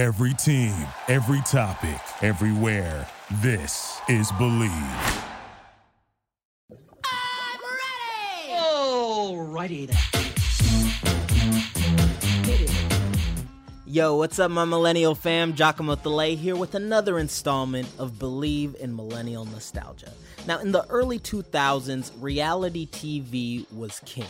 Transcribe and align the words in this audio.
Every 0.00 0.32
team, 0.32 0.74
every 1.08 1.42
topic, 1.42 2.00
everywhere. 2.22 3.06
This 3.42 4.00
is 4.08 4.32
Bleav. 4.32 5.24
I'm 7.04 7.60
ready! 8.48 8.62
Alrighty 8.64 9.88
then. 9.88 9.98
Yo, 13.84 14.16
what's 14.16 14.38
up, 14.38 14.50
my 14.50 14.64
millennial 14.64 15.14
fam? 15.14 15.52
Giacomo 15.52 15.96
Thillet 15.96 16.38
here 16.38 16.56
with 16.56 16.74
another 16.74 17.18
installment 17.18 17.86
of 17.98 18.12
Bleav 18.12 18.76
in 18.76 18.96
Millennial 18.96 19.44
Nostalgia. 19.44 20.12
Now, 20.46 20.60
in 20.60 20.72
the 20.72 20.86
early 20.88 21.18
2000s, 21.18 22.10
reality 22.18 22.86
TV 22.86 23.70
was 23.70 24.00
king. 24.06 24.24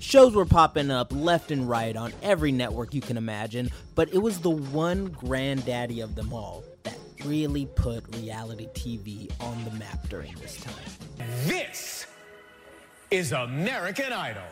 Shows 0.00 0.34
were 0.34 0.46
popping 0.46 0.90
up 0.92 1.12
left 1.12 1.50
and 1.50 1.68
right 1.68 1.96
on 1.96 2.12
every 2.22 2.52
network 2.52 2.94
you 2.94 3.00
can 3.00 3.16
imagine, 3.16 3.70
but 3.96 4.12
it 4.14 4.18
was 4.18 4.38
the 4.38 4.50
one 4.50 5.06
granddaddy 5.06 6.00
of 6.00 6.14
them 6.14 6.32
all 6.32 6.62
that 6.84 6.96
really 7.24 7.66
put 7.66 8.04
reality 8.16 8.68
TV 8.74 9.30
on 9.40 9.64
the 9.64 9.72
map 9.72 10.08
during 10.08 10.34
this 10.36 10.56
time. 10.60 10.74
This 11.46 12.06
is 13.10 13.32
American 13.32 14.12
Idol. 14.12 14.42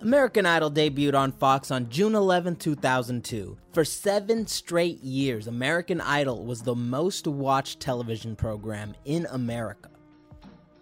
American 0.00 0.46
Idol 0.46 0.70
debuted 0.70 1.16
on 1.18 1.32
Fox 1.32 1.72
on 1.72 1.90
June 1.90 2.14
11, 2.14 2.56
2002. 2.56 3.58
For 3.72 3.84
seven 3.84 4.46
straight 4.46 5.02
years, 5.02 5.48
American 5.48 6.00
Idol 6.00 6.44
was 6.44 6.62
the 6.62 6.76
most 6.76 7.26
watched 7.26 7.80
television 7.80 8.36
program 8.36 8.94
in 9.04 9.26
America. 9.32 9.90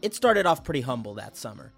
It 0.05 0.15
started 0.15 0.45
off 0.45 0.65
pretty 0.65 0.83
humble 0.83 1.15
that 1.15 1.35
summer. 1.35 1.73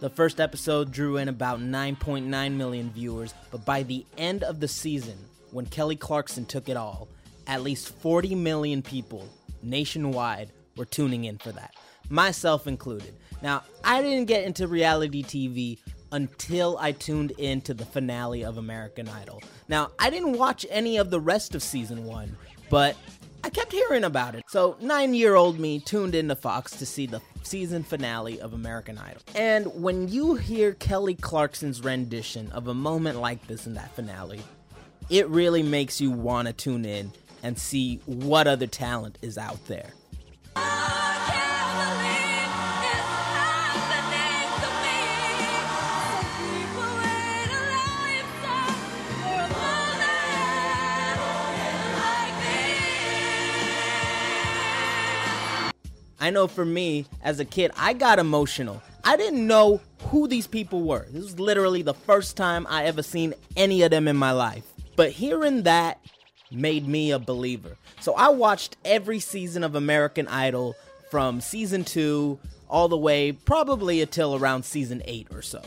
The 0.00 0.10
first 0.10 0.40
episode 0.40 0.90
drew 0.90 1.16
in 1.16 1.28
about 1.28 1.60
9.9 1.60 2.56
million 2.56 2.90
viewers, 2.90 3.32
but 3.52 3.64
by 3.64 3.84
the 3.84 4.04
end 4.16 4.42
of 4.42 4.58
the 4.58 4.66
season, 4.66 5.16
when 5.52 5.64
Kelly 5.64 5.94
Clarkson 5.94 6.44
took 6.44 6.68
it 6.68 6.76
all, 6.76 7.06
at 7.46 7.62
least 7.62 7.94
40 8.00 8.34
million 8.34 8.82
people 8.82 9.28
nationwide 9.62 10.50
were 10.76 10.86
tuning 10.86 11.26
in 11.26 11.38
for 11.38 11.52
that, 11.52 11.72
myself 12.08 12.66
included. 12.66 13.14
Now, 13.42 13.62
I 13.84 14.02
didn't 14.02 14.26
get 14.26 14.42
into 14.42 14.66
reality 14.66 15.22
TV 15.22 15.78
until 16.10 16.78
I 16.78 16.90
tuned 16.90 17.30
in 17.38 17.60
to 17.60 17.74
the 17.74 17.86
finale 17.86 18.42
of 18.44 18.58
American 18.58 19.08
Idol. 19.08 19.40
Now, 19.68 19.92
I 20.00 20.10
didn't 20.10 20.32
watch 20.32 20.66
any 20.68 20.96
of 20.96 21.10
the 21.10 21.20
rest 21.20 21.54
of 21.54 21.62
season 21.62 22.06
one, 22.06 22.36
but 22.70 22.96
I 23.44 23.50
kept 23.50 23.72
hearing 23.72 24.04
about 24.04 24.34
it. 24.34 24.44
So, 24.48 24.76
nine 24.80 25.14
year 25.14 25.34
old 25.34 25.58
me 25.58 25.80
tuned 25.80 26.14
into 26.14 26.36
Fox 26.36 26.72
to 26.76 26.86
see 26.86 27.06
the 27.06 27.20
season 27.42 27.82
finale 27.82 28.40
of 28.40 28.52
American 28.52 28.98
Idol. 28.98 29.22
And 29.34 29.66
when 29.82 30.08
you 30.08 30.34
hear 30.34 30.74
Kelly 30.74 31.14
Clarkson's 31.14 31.82
rendition 31.82 32.50
of 32.52 32.68
a 32.68 32.74
moment 32.74 33.20
like 33.20 33.46
this 33.46 33.66
in 33.66 33.74
that 33.74 33.94
finale, 33.94 34.40
it 35.08 35.28
really 35.28 35.62
makes 35.62 36.00
you 36.00 36.10
want 36.10 36.48
to 36.48 36.52
tune 36.52 36.84
in 36.84 37.12
and 37.42 37.58
see 37.58 38.00
what 38.06 38.46
other 38.46 38.66
talent 38.66 39.18
is 39.22 39.38
out 39.38 39.64
there. 39.66 39.90
Oh, 40.56 42.07
I 56.28 56.30
know 56.30 56.46
for 56.46 56.66
me, 56.66 57.06
as 57.22 57.40
a 57.40 57.44
kid, 57.46 57.70
I 57.74 57.94
got 57.94 58.18
emotional. 58.18 58.82
I 59.02 59.16
didn't 59.16 59.46
know 59.46 59.80
who 60.08 60.28
these 60.28 60.46
people 60.46 60.82
were. 60.82 61.06
This 61.10 61.22
was 61.22 61.40
literally 61.40 61.80
the 61.80 61.94
first 61.94 62.36
time 62.36 62.66
I 62.68 62.84
ever 62.84 63.02
seen 63.02 63.32
any 63.56 63.80
of 63.80 63.90
them 63.90 64.06
in 64.06 64.14
my 64.18 64.32
life. 64.32 64.64
But 64.94 65.10
hearing 65.10 65.62
that 65.62 65.98
made 66.50 66.86
me 66.86 67.12
a 67.12 67.18
believer. 67.18 67.78
So 68.00 68.12
I 68.12 68.28
watched 68.28 68.76
every 68.84 69.20
season 69.20 69.64
of 69.64 69.74
American 69.74 70.28
Idol 70.28 70.76
from 71.10 71.40
season 71.40 71.82
2 71.82 72.38
all 72.68 72.88
the 72.88 72.98
way 72.98 73.32
probably 73.32 74.02
until 74.02 74.36
around 74.36 74.66
season 74.66 75.00
8 75.06 75.28
or 75.32 75.40
so. 75.40 75.62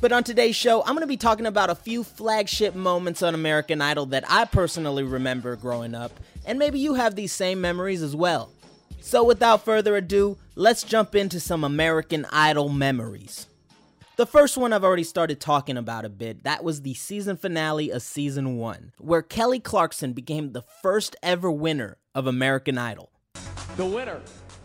But 0.00 0.12
on 0.12 0.22
today's 0.22 0.54
show, 0.54 0.82
I'm 0.82 0.94
going 0.94 1.00
to 1.00 1.08
be 1.08 1.16
talking 1.16 1.46
about 1.46 1.70
a 1.70 1.74
few 1.74 2.04
flagship 2.04 2.76
moments 2.76 3.20
on 3.24 3.34
American 3.34 3.82
Idol 3.82 4.06
that 4.06 4.22
I 4.30 4.44
personally 4.44 5.02
remember 5.02 5.56
growing 5.56 5.96
up, 5.96 6.12
and 6.46 6.56
maybe 6.56 6.78
you 6.78 6.94
have 6.94 7.16
these 7.16 7.32
same 7.32 7.60
memories 7.60 8.00
as 8.00 8.14
well. 8.14 8.52
So, 9.00 9.24
without 9.24 9.64
further 9.64 9.96
ado, 9.96 10.36
let's 10.54 10.82
jump 10.82 11.14
into 11.14 11.40
some 11.40 11.64
American 11.64 12.26
Idol 12.30 12.68
memories. 12.68 13.46
The 14.16 14.26
first 14.26 14.56
one 14.56 14.72
I've 14.72 14.82
already 14.82 15.04
started 15.04 15.40
talking 15.40 15.76
about 15.76 16.04
a 16.04 16.08
bit. 16.08 16.42
That 16.42 16.64
was 16.64 16.82
the 16.82 16.94
season 16.94 17.36
finale 17.36 17.90
of 17.90 18.02
season 18.02 18.56
one, 18.56 18.92
where 18.98 19.22
Kelly 19.22 19.60
Clarkson 19.60 20.12
became 20.12 20.52
the 20.52 20.64
first 20.82 21.14
ever 21.22 21.50
winner 21.50 21.98
of 22.16 22.26
American 22.26 22.76
Idol. 22.78 23.10
The 23.76 23.86
winner 23.86 24.20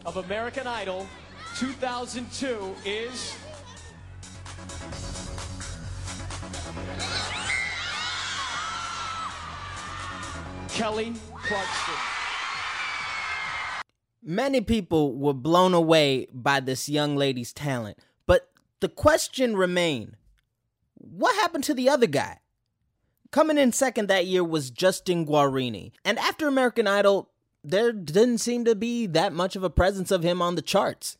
of 0.07 0.17
American 0.17 0.65
Idol 0.65 1.07
2002 1.55 2.75
is. 2.83 3.35
Kelly 10.69 11.13
Clarkson. 11.35 12.12
Many 14.25 14.61
people 14.61 15.17
were 15.17 15.33
blown 15.33 15.73
away 15.73 16.27
by 16.33 16.59
this 16.59 16.87
young 16.87 17.15
lady's 17.17 17.51
talent, 17.51 17.97
but 18.25 18.49
the 18.79 18.87
question 18.89 19.55
remained 19.57 20.15
what 20.95 21.35
happened 21.35 21.65
to 21.65 21.73
the 21.73 21.89
other 21.89 22.07
guy? 22.07 22.39
Coming 23.31 23.57
in 23.57 23.73
second 23.73 24.07
that 24.07 24.25
year 24.25 24.43
was 24.43 24.71
Justin 24.71 25.25
Guarini, 25.25 25.91
and 26.05 26.17
after 26.19 26.47
American 26.47 26.87
Idol, 26.87 27.29
there 27.63 27.91
didn't 27.91 28.37
seem 28.37 28.63
to 28.65 28.75
be 28.75 29.07
that 29.07 29.33
much 29.33 29.55
of 29.55 29.63
a 29.63 29.69
presence 29.69 30.11
of 30.11 30.23
him 30.23 30.41
on 30.41 30.55
the 30.55 30.61
charts. 30.61 31.17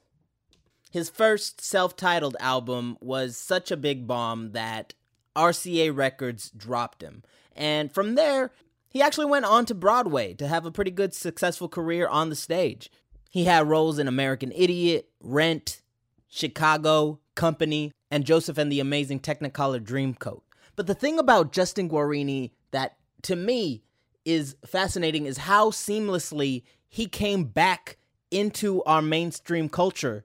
His 0.92 1.10
first 1.10 1.60
self 1.60 1.96
titled 1.96 2.38
album 2.40 2.98
was 3.02 3.36
such 3.36 3.72
a 3.72 3.78
big 3.78 4.06
bomb 4.06 4.52
that 4.52 4.94
RCA 5.36 5.96
Records 5.96 6.52
dropped 6.52 7.02
him. 7.02 7.24
And 7.56 7.92
from 7.92 8.16
there, 8.16 8.52
he 8.94 9.02
actually 9.02 9.26
went 9.26 9.46
on 9.46 9.66
to 9.66 9.74
Broadway 9.74 10.36
to 10.36 10.48
have 10.48 10.68
a 10.68 10.72
pretty 10.72 10.92
good, 10.92 11.16
successful 11.16 11.68
career 11.68 12.08
on 12.08 12.30
the 12.30 12.36
stage. 12.36 12.92
He 13.32 13.46
had 13.46 13.68
roles 13.68 13.98
in 13.98 14.08
American 14.08 14.52
Idiot, 14.52 15.10
Rent, 15.20 15.82
Chicago, 16.30 17.20
Company, 17.34 17.92
and 18.12 18.24
Joseph 18.24 18.60
and 18.60 18.72
the 18.72 18.80
Amazing 18.80 19.22
Technicolor 19.22 19.84
Dreamcoat. 19.84 20.42
But 20.76 20.86
the 20.86 20.94
thing 20.94 21.18
about 21.18 21.52
Justin 21.52 21.90
Guarini 21.90 22.52
that 22.70 22.98
to 23.24 23.36
me 23.36 23.84
is 24.26 24.56
fascinating 24.64 25.26
is 25.26 25.38
how 25.40 25.72
seamlessly 25.72 26.62
he 26.88 27.08
came 27.08 27.46
back 27.46 27.98
into 28.30 28.84
our 28.84 29.02
mainstream 29.02 29.70
culture 29.70 30.24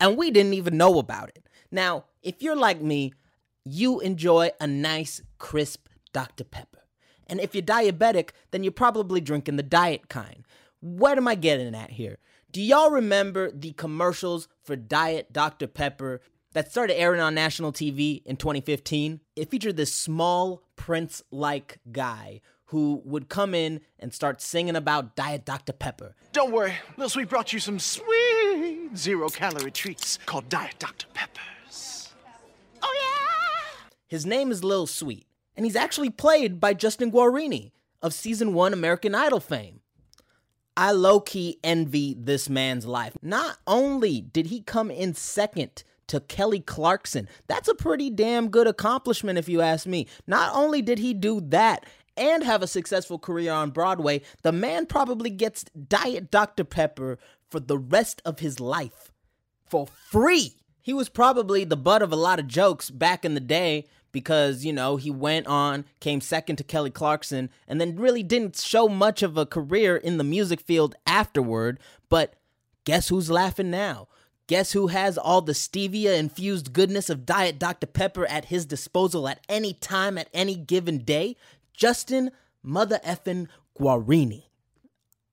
and 0.00 0.16
we 0.16 0.32
didn't 0.32 0.54
even 0.54 0.76
know 0.76 0.98
about 0.98 1.28
it. 1.28 1.46
Now, 1.70 2.06
if 2.20 2.42
you're 2.42 2.56
like 2.56 2.80
me, 2.80 3.12
you 3.64 4.00
enjoy 4.00 4.50
a 4.60 4.66
nice, 4.66 5.22
crisp 5.38 5.86
Dr. 6.12 6.42
Pepper. 6.42 6.80
And 7.32 7.40
if 7.40 7.54
you're 7.54 7.62
diabetic, 7.62 8.32
then 8.50 8.62
you're 8.62 8.72
probably 8.72 9.18
drinking 9.18 9.56
the 9.56 9.62
diet 9.62 10.10
kind. 10.10 10.44
What 10.80 11.16
am 11.16 11.26
I 11.26 11.34
getting 11.34 11.74
at 11.74 11.92
here? 11.92 12.18
Do 12.50 12.60
y'all 12.60 12.90
remember 12.90 13.50
the 13.50 13.72
commercials 13.72 14.48
for 14.62 14.76
Diet 14.76 15.32
Dr. 15.32 15.66
Pepper 15.66 16.20
that 16.52 16.70
started 16.70 17.00
airing 17.00 17.22
on 17.22 17.34
national 17.34 17.72
TV 17.72 18.22
in 18.26 18.36
2015? 18.36 19.20
It 19.34 19.50
featured 19.50 19.78
this 19.78 19.94
small 19.94 20.62
prince 20.76 21.22
like 21.30 21.78
guy 21.90 22.42
who 22.66 23.00
would 23.06 23.30
come 23.30 23.54
in 23.54 23.80
and 23.98 24.12
start 24.12 24.42
singing 24.42 24.76
about 24.76 25.16
Diet 25.16 25.46
Dr. 25.46 25.72
Pepper. 25.72 26.14
Don't 26.32 26.52
worry, 26.52 26.74
Lil 26.98 27.08
Sweet 27.08 27.30
brought 27.30 27.54
you 27.54 27.60
some 27.60 27.78
sweet 27.78 28.90
zero 28.94 29.30
calorie 29.30 29.70
treats 29.70 30.18
called 30.26 30.50
Diet 30.50 30.74
Dr. 30.78 31.06
Peppers. 31.14 32.12
Oh, 32.82 32.94
yeah! 32.94 33.88
His 34.06 34.26
name 34.26 34.50
is 34.50 34.62
Lil 34.62 34.86
Sweet, 34.86 35.26
and 35.56 35.66
he's 35.66 35.76
actually 35.76 36.10
played 36.10 36.60
by 36.60 36.74
Justin 36.74 37.10
Guarini 37.10 37.72
of 38.00 38.14
season 38.14 38.54
one 38.54 38.72
American 38.72 39.14
Idol 39.14 39.40
fame. 39.40 39.80
I 40.76 40.92
low 40.92 41.20
key 41.20 41.58
envy 41.62 42.16
this 42.18 42.48
man's 42.48 42.86
life. 42.86 43.16
Not 43.20 43.58
only 43.66 44.20
did 44.20 44.46
he 44.46 44.62
come 44.62 44.90
in 44.90 45.14
second 45.14 45.84
to 46.08 46.20
Kelly 46.20 46.60
Clarkson, 46.60 47.28
that's 47.46 47.68
a 47.68 47.74
pretty 47.74 48.08
damn 48.10 48.48
good 48.48 48.66
accomplishment 48.66 49.38
if 49.38 49.48
you 49.48 49.60
ask 49.60 49.86
me. 49.86 50.06
Not 50.26 50.54
only 50.54 50.80
did 50.80 50.98
he 50.98 51.12
do 51.12 51.40
that 51.48 51.84
and 52.16 52.42
have 52.42 52.62
a 52.62 52.66
successful 52.66 53.18
career 53.18 53.52
on 53.52 53.70
Broadway, 53.70 54.22
the 54.42 54.52
man 54.52 54.86
probably 54.86 55.30
gets 55.30 55.64
Diet 55.64 56.30
Dr. 56.30 56.64
Pepper 56.64 57.18
for 57.50 57.60
the 57.60 57.78
rest 57.78 58.22
of 58.24 58.38
his 58.38 58.58
life 58.58 59.12
for 59.66 59.86
free. 59.86 60.56
He 60.80 60.94
was 60.94 61.08
probably 61.08 61.64
the 61.64 61.76
butt 61.76 62.02
of 62.02 62.12
a 62.12 62.16
lot 62.16 62.40
of 62.40 62.46
jokes 62.46 62.90
back 62.90 63.24
in 63.24 63.34
the 63.34 63.40
day 63.40 63.86
because, 64.12 64.64
you 64.64 64.72
know, 64.72 64.96
he 64.96 65.10
went 65.10 65.46
on, 65.46 65.84
came 66.00 66.20
second 66.20 66.56
to 66.56 66.64
Kelly 66.64 66.90
Clarkson, 66.90 67.50
and 67.66 67.80
then 67.80 67.96
really 67.96 68.22
didn't 68.22 68.56
show 68.56 68.88
much 68.88 69.22
of 69.22 69.36
a 69.36 69.46
career 69.46 69.96
in 69.96 70.18
the 70.18 70.24
music 70.24 70.60
field 70.60 70.94
afterward. 71.06 71.80
But 72.08 72.34
guess 72.84 73.08
who's 73.08 73.30
laughing 73.30 73.70
now? 73.70 74.08
Guess 74.46 74.72
who 74.72 74.88
has 74.88 75.16
all 75.16 75.40
the 75.40 75.52
stevia 75.52 76.18
infused 76.18 76.72
goodness 76.72 77.08
of 77.08 77.24
Diet 77.24 77.58
Dr. 77.58 77.86
Pepper 77.86 78.26
at 78.26 78.46
his 78.46 78.66
disposal 78.66 79.28
at 79.28 79.40
any 79.48 79.72
time, 79.72 80.18
at 80.18 80.28
any 80.34 80.56
given 80.56 80.98
day? 80.98 81.36
Justin 81.72 82.30
Mother 82.62 83.00
effin' 83.04 83.48
Guarini. 83.78 84.44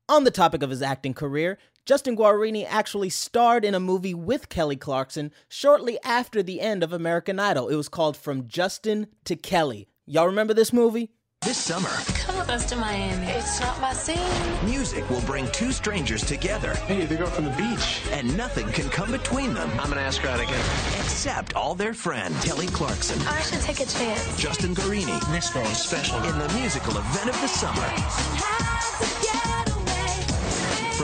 On 0.10 0.24
the 0.24 0.32
topic 0.32 0.64
of 0.64 0.72
his 0.72 0.82
acting 0.82 1.14
career, 1.14 1.60
Justin 1.86 2.18
Guarini 2.18 2.66
actually 2.68 3.10
starred 3.12 3.64
in 3.64 3.76
a 3.76 3.80
movie 3.80 4.16
with 4.16 4.50
Kelly 4.50 4.76
Clarkson 4.76 5.32
shortly 5.48 6.00
after 6.04 6.42
the 6.42 6.62
end 6.62 6.82
of 6.84 6.92
American 6.92 7.40
Idol. 7.40 7.68
It 7.70 7.76
was 7.76 7.90
called 7.90 8.18
From 8.18 8.48
Justin 8.48 9.06
to 9.26 9.36
Kelly. 9.36 9.88
Y'all 10.08 10.26
remember 10.26 10.56
this 10.56 10.74
movie? 10.74 11.12
This 11.44 11.58
summer, 11.60 11.88
Come 12.26 12.38
with 12.40 12.50
us 12.50 12.66
to 12.70 12.76
Miami. 12.76 13.28
It's 13.28 13.62
not 13.62 13.80
my 13.80 13.94
scene. 13.94 14.18
music 14.66 15.08
will 15.12 15.22
bring 15.22 15.48
two 15.52 15.72
strangers 15.72 16.22
together, 16.26 16.74
Hey, 16.74 17.06
they 17.06 17.16
go 17.16 17.28
from 17.28 17.46
the 17.46 17.52
beach. 17.52 18.02
and 18.12 18.36
nothing 18.36 18.68
can 18.72 18.90
come 18.90 19.12
between 19.12 19.54
them 19.54 19.70
I'm 19.80 19.90
gonna 19.90 20.02
ask 20.02 20.22
her 20.24 20.30
out 20.30 20.42
again. 20.42 20.60
except 21.00 21.56
all 21.56 21.76
their 21.76 21.94
friend 21.94 22.36
Kelly 22.44 22.68
Clarkson, 22.68 23.22
I 23.28 23.40
should 23.42 23.62
take 23.62 23.80
a 23.80 23.86
chance. 23.86 24.36
Justin 24.38 24.74
Guarini, 24.76 25.18
This 25.32 25.50
girl 25.52 25.64
is 25.68 25.78
special. 25.78 26.18
in 26.24 26.38
the 26.40 26.50
musical 26.60 26.98
event 26.98 27.30
of 27.30 27.40
the 27.40 27.48
summer. 27.48 27.88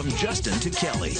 From 0.05 0.17
Justin 0.17 0.59
to 0.59 0.69
Kelly. 0.69 1.13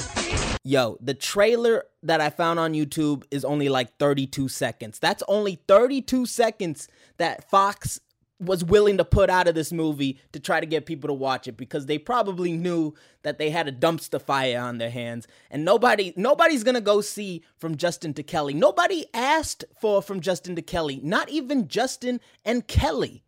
Yo, 0.64 1.00
the 1.02 1.16
trailer 1.16 1.86
that 2.04 2.22
I 2.22 2.30
found 2.30 2.60
on 2.60 2.74
YouTube 2.74 3.24
is 3.32 3.44
only 3.44 3.68
like 3.68 3.98
32 3.98 4.48
seconds. 4.48 5.00
That's 5.00 5.24
only 5.28 5.60
32 5.68 6.28
seconds 6.28 6.88
that 7.18 7.50
Fox 7.50 8.00
was 8.40 8.64
willing 8.64 8.98
to 8.98 9.04
put 9.04 9.32
out 9.32 9.48
of 9.48 9.56
this 9.56 9.72
movie 9.72 10.20
to 10.34 10.40
try 10.40 10.60
to 10.60 10.68
get 10.68 10.86
people 10.86 11.08
to 11.08 11.16
watch 11.16 11.48
it 11.48 11.58
because 11.58 11.88
they 11.88 11.98
probably 11.98 12.52
knew 12.52 12.94
that 13.24 13.40
they 13.40 13.50
had 13.50 13.68
a 13.68 13.72
dumpster 13.72 14.22
fire 14.22 14.60
on 14.60 14.78
their 14.78 14.92
hands 14.92 15.26
and 15.50 15.66
nobody 15.66 16.14
nobody's 16.16 16.64
going 16.64 16.76
to 16.76 16.82
go 16.82 17.02
see 17.02 17.44
from 17.58 17.78
Justin 17.78 18.14
to 18.14 18.22
Kelly. 18.22 18.54
Nobody 18.54 19.08
asked 19.16 19.66
for 19.82 20.00
from 20.00 20.20
Justin 20.20 20.56
to 20.58 20.62
Kelly, 20.62 21.00
not 21.02 21.28
even 21.30 21.68
Justin 21.68 22.20
and 22.46 22.68
Kelly. 22.68 23.25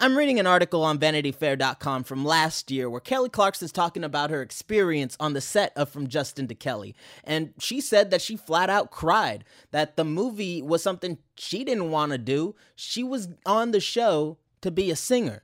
I'm 0.00 0.16
reading 0.16 0.38
an 0.38 0.46
article 0.46 0.84
on 0.84 1.00
VanityFair.com 1.00 2.04
from 2.04 2.24
last 2.24 2.70
year 2.70 2.88
where 2.88 3.00
Kelly 3.00 3.28
Clarkson's 3.28 3.72
talking 3.72 4.04
about 4.04 4.30
her 4.30 4.40
experience 4.42 5.16
on 5.18 5.32
the 5.32 5.40
set 5.40 5.72
of 5.74 5.88
From 5.88 6.06
Justin 6.06 6.46
to 6.46 6.54
Kelly. 6.54 6.94
And 7.24 7.52
she 7.58 7.80
said 7.80 8.12
that 8.12 8.22
she 8.22 8.36
flat 8.36 8.70
out 8.70 8.92
cried, 8.92 9.44
that 9.72 9.96
the 9.96 10.04
movie 10.04 10.62
was 10.62 10.84
something 10.84 11.18
she 11.36 11.64
didn't 11.64 11.90
want 11.90 12.12
to 12.12 12.18
do. 12.18 12.54
She 12.76 13.02
was 13.02 13.30
on 13.44 13.72
the 13.72 13.80
show 13.80 14.38
to 14.60 14.70
be 14.70 14.92
a 14.92 14.96
singer. 14.96 15.42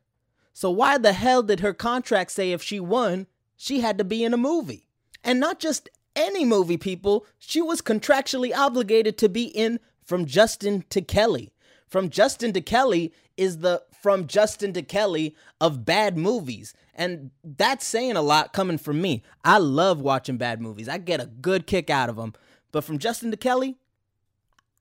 So 0.53 0.71
why 0.71 0.99
the 0.99 1.15
hell 1.15 1.43
did 1.43 1.59
her 1.59 1.75
contract 1.75 2.31
say 2.31 2.53
if 2.53 2.63
she 2.63 2.79
won, 2.79 3.27
she 3.57 3.81
had 3.81 3.99
to 3.99 4.05
be 4.05 4.23
in 4.23 4.33
a 4.33 4.37
movie? 4.37 4.87
And 5.25 5.41
not 5.41 5.59
just 5.59 5.89
any 6.15 6.45
movie, 6.45 6.77
people. 6.77 7.27
She 7.41 7.61
was 7.61 7.83
contractually 7.83 8.55
obligated 8.55 9.19
to 9.19 9.29
be 9.29 9.47
in 9.47 9.81
From 10.05 10.27
Justin 10.27 10.85
to 10.91 11.03
Kelly. 11.03 11.54
From 11.95 12.11
Justin 12.11 12.53
to 12.55 12.61
Kelly 12.61 13.13
is 13.37 13.59
the 13.59 13.81
From 14.03 14.27
Justin 14.27 14.73
to 14.73 14.83
Kelly 14.83 15.37
of 15.61 15.85
bad 15.85 16.19
movies. 16.19 16.75
And 16.93 17.31
that's 17.45 17.87
saying 17.87 18.17
a 18.17 18.21
lot 18.21 18.53
coming 18.53 18.79
from 18.79 19.01
me. 19.01 19.23
I 19.45 19.59
love 19.59 20.01
watching 20.01 20.37
bad 20.37 20.61
movies, 20.61 20.89
I 20.89 20.99
get 20.99 21.21
a 21.21 21.27
good 21.27 21.69
kick 21.69 21.91
out 21.91 22.09
of 22.09 22.17
them. 22.17 22.33
But 22.73 22.83
From 22.83 22.99
Justin 22.99 23.31
to 23.31 23.37
Kelly, 23.37 23.77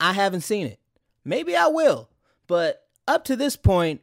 I 0.00 0.12
haven't 0.12 0.40
seen 0.40 0.66
it. 0.66 0.80
Maybe 1.24 1.54
I 1.54 1.68
will. 1.68 2.10
But 2.48 2.84
up 3.06 3.22
to 3.26 3.36
this 3.36 3.54
point, 3.54 4.00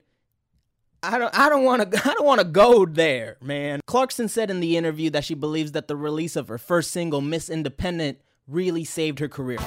I 1.03 1.17
don't 1.17 1.37
I 1.37 1.49
don't 1.49 1.65
want 1.65 1.91
to 1.91 2.01
I 2.09 2.13
don't 2.13 2.25
want 2.25 2.39
to 2.39 2.47
go 2.47 2.85
there, 2.85 3.35
man. 3.41 3.81
Clarkson 3.87 4.29
said 4.29 4.49
in 4.49 4.61
the 4.61 4.77
interview 4.77 5.09
that 5.09 5.25
she 5.25 5.33
believes 5.33 5.73
that 5.73 5.89
the 5.89 5.97
release 5.97 6.37
of 6.37 6.47
her 6.47 6.57
first 6.57 6.91
single 6.91 7.19
Miss 7.19 7.49
Independent 7.49 8.19
really 8.47 8.85
saved 8.85 9.19
her 9.19 9.27
career. 9.27 9.59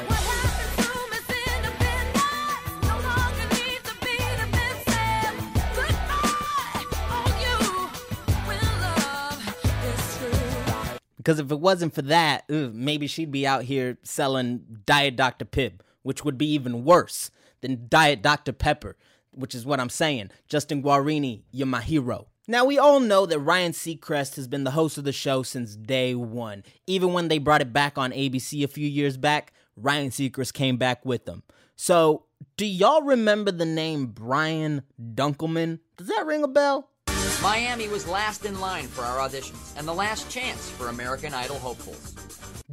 Because 11.24 11.38
if 11.38 11.50
it 11.50 11.60
wasn't 11.60 11.94
for 11.94 12.02
that, 12.02 12.44
ugh, 12.50 12.74
maybe 12.74 13.06
she'd 13.06 13.32
be 13.32 13.46
out 13.46 13.62
here 13.62 13.96
selling 14.02 14.80
Diet 14.84 15.16
Dr. 15.16 15.46
Pibb, 15.46 15.80
which 16.02 16.22
would 16.22 16.36
be 16.36 16.52
even 16.52 16.84
worse 16.84 17.30
than 17.62 17.86
Diet 17.88 18.20
Dr. 18.20 18.52
Pepper, 18.52 18.98
which 19.30 19.54
is 19.54 19.64
what 19.64 19.80
I'm 19.80 19.88
saying. 19.88 20.30
Justin 20.48 20.82
Guarini, 20.82 21.44
you're 21.50 21.66
my 21.66 21.80
hero. 21.80 22.26
Now, 22.46 22.66
we 22.66 22.78
all 22.78 23.00
know 23.00 23.24
that 23.24 23.38
Ryan 23.38 23.72
Seacrest 23.72 24.36
has 24.36 24.46
been 24.46 24.64
the 24.64 24.72
host 24.72 24.98
of 24.98 25.04
the 25.04 25.12
show 25.12 25.42
since 25.42 25.76
day 25.76 26.14
one. 26.14 26.62
Even 26.86 27.14
when 27.14 27.28
they 27.28 27.38
brought 27.38 27.62
it 27.62 27.72
back 27.72 27.96
on 27.96 28.12
ABC 28.12 28.62
a 28.62 28.68
few 28.68 28.86
years 28.86 29.16
back, 29.16 29.54
Ryan 29.76 30.10
Seacrest 30.10 30.52
came 30.52 30.76
back 30.76 31.06
with 31.06 31.24
them. 31.24 31.42
So, 31.74 32.26
do 32.58 32.66
y'all 32.66 33.00
remember 33.00 33.50
the 33.50 33.64
name 33.64 34.08
Brian 34.08 34.82
Dunkleman? 35.00 35.78
Does 35.96 36.08
that 36.08 36.26
ring 36.26 36.44
a 36.44 36.48
bell? 36.48 36.90
Miami 37.44 37.88
was 37.88 38.08
last 38.08 38.46
in 38.46 38.58
line 38.58 38.86
for 38.86 39.02
our 39.02 39.18
auditions 39.28 39.78
and 39.78 39.86
the 39.86 39.92
last 39.92 40.30
chance 40.30 40.70
for 40.70 40.88
American 40.88 41.34
Idol 41.34 41.58
hopefuls. 41.58 42.14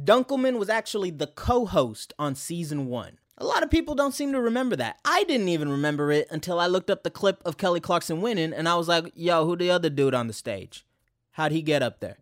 Dunkleman 0.02 0.58
was 0.58 0.70
actually 0.70 1.10
the 1.10 1.26
co 1.26 1.66
host 1.66 2.14
on 2.18 2.34
season 2.34 2.86
one. 2.86 3.18
A 3.36 3.44
lot 3.44 3.62
of 3.62 3.70
people 3.70 3.94
don't 3.94 4.14
seem 4.14 4.32
to 4.32 4.40
remember 4.40 4.74
that. 4.76 4.98
I 5.04 5.24
didn't 5.24 5.50
even 5.50 5.68
remember 5.68 6.10
it 6.10 6.26
until 6.30 6.58
I 6.58 6.68
looked 6.68 6.88
up 6.88 7.02
the 7.02 7.10
clip 7.10 7.42
of 7.44 7.58
Kelly 7.58 7.80
Clarkson 7.80 8.22
winning 8.22 8.54
and 8.54 8.66
I 8.66 8.76
was 8.76 8.88
like, 8.88 9.12
yo, 9.14 9.44
who 9.44 9.56
the 9.56 9.70
other 9.70 9.90
dude 9.90 10.14
on 10.14 10.26
the 10.26 10.32
stage? 10.32 10.86
How'd 11.32 11.52
he 11.52 11.60
get 11.60 11.82
up 11.82 12.00
there? 12.00 12.16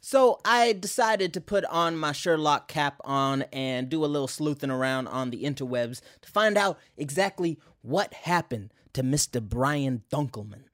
So 0.00 0.38
I 0.44 0.74
decided 0.74 1.34
to 1.34 1.40
put 1.40 1.64
on 1.64 1.96
my 1.96 2.12
Sherlock 2.12 2.68
cap 2.68 3.00
on 3.02 3.42
and 3.52 3.88
do 3.88 4.04
a 4.04 4.06
little 4.06 4.28
sleuthing 4.28 4.70
around 4.70 5.08
on 5.08 5.30
the 5.30 5.42
interwebs 5.42 6.02
to 6.22 6.30
find 6.30 6.56
out 6.56 6.78
exactly 6.96 7.58
what 7.82 8.14
happened 8.14 8.72
to 8.92 9.02
Mr. 9.02 9.42
Brian 9.42 10.04
Dunkleman. 10.12 10.66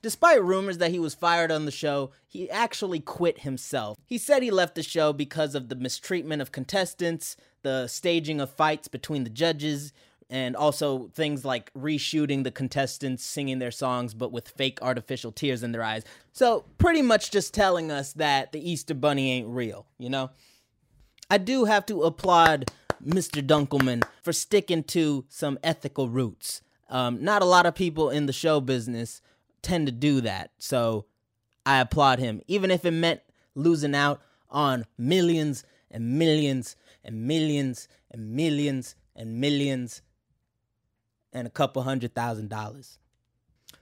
Despite 0.00 0.42
rumors 0.42 0.78
that 0.78 0.90
he 0.90 0.98
was 0.98 1.14
fired 1.14 1.50
on 1.50 1.64
the 1.64 1.72
show, 1.72 2.12
he 2.26 2.48
actually 2.50 3.00
quit 3.00 3.40
himself. 3.40 3.98
He 4.04 4.18
said 4.18 4.42
he 4.42 4.50
left 4.50 4.76
the 4.76 4.82
show 4.82 5.12
because 5.12 5.54
of 5.54 5.68
the 5.68 5.74
mistreatment 5.74 6.40
of 6.40 6.52
contestants, 6.52 7.36
the 7.62 7.88
staging 7.88 8.40
of 8.40 8.50
fights 8.50 8.86
between 8.86 9.24
the 9.24 9.30
judges, 9.30 9.92
and 10.30 10.54
also 10.54 11.10
things 11.14 11.44
like 11.44 11.72
reshooting 11.72 12.44
the 12.44 12.50
contestants 12.50 13.24
singing 13.24 13.58
their 13.58 13.70
songs 13.70 14.14
but 14.14 14.30
with 14.30 14.48
fake 14.48 14.78
artificial 14.82 15.32
tears 15.32 15.62
in 15.62 15.72
their 15.72 15.82
eyes. 15.82 16.04
So, 16.32 16.64
pretty 16.76 17.02
much 17.02 17.30
just 17.30 17.54
telling 17.54 17.90
us 17.90 18.12
that 18.14 18.52
the 18.52 18.70
Easter 18.70 18.94
Bunny 18.94 19.32
ain't 19.32 19.48
real, 19.48 19.86
you 19.98 20.10
know? 20.10 20.30
I 21.30 21.38
do 21.38 21.64
have 21.64 21.86
to 21.86 22.02
applaud 22.02 22.70
Mr. 23.04 23.44
Dunkleman 23.44 24.04
for 24.22 24.32
sticking 24.32 24.84
to 24.84 25.24
some 25.28 25.58
ethical 25.62 26.08
roots. 26.08 26.62
Um, 26.90 27.22
not 27.22 27.42
a 27.42 27.46
lot 27.46 27.66
of 27.66 27.74
people 27.74 28.10
in 28.10 28.26
the 28.26 28.32
show 28.32 28.60
business 28.60 29.20
tend 29.62 29.86
to 29.86 29.92
do 29.92 30.20
that, 30.22 30.50
so 30.58 31.06
I 31.66 31.80
applaud 31.80 32.18
him, 32.18 32.40
even 32.46 32.70
if 32.70 32.84
it 32.84 32.92
meant 32.92 33.20
losing 33.54 33.94
out 33.94 34.20
on 34.50 34.86
millions 34.96 35.64
and 35.90 36.18
millions 36.18 36.76
and 37.04 37.26
millions 37.26 37.88
and 38.10 38.32
millions 38.32 38.94
and 39.14 39.40
millions 39.40 40.02
and 41.32 41.46
a 41.46 41.50
couple 41.50 41.82
hundred 41.82 42.14
thousand 42.14 42.48
dollars. 42.48 42.98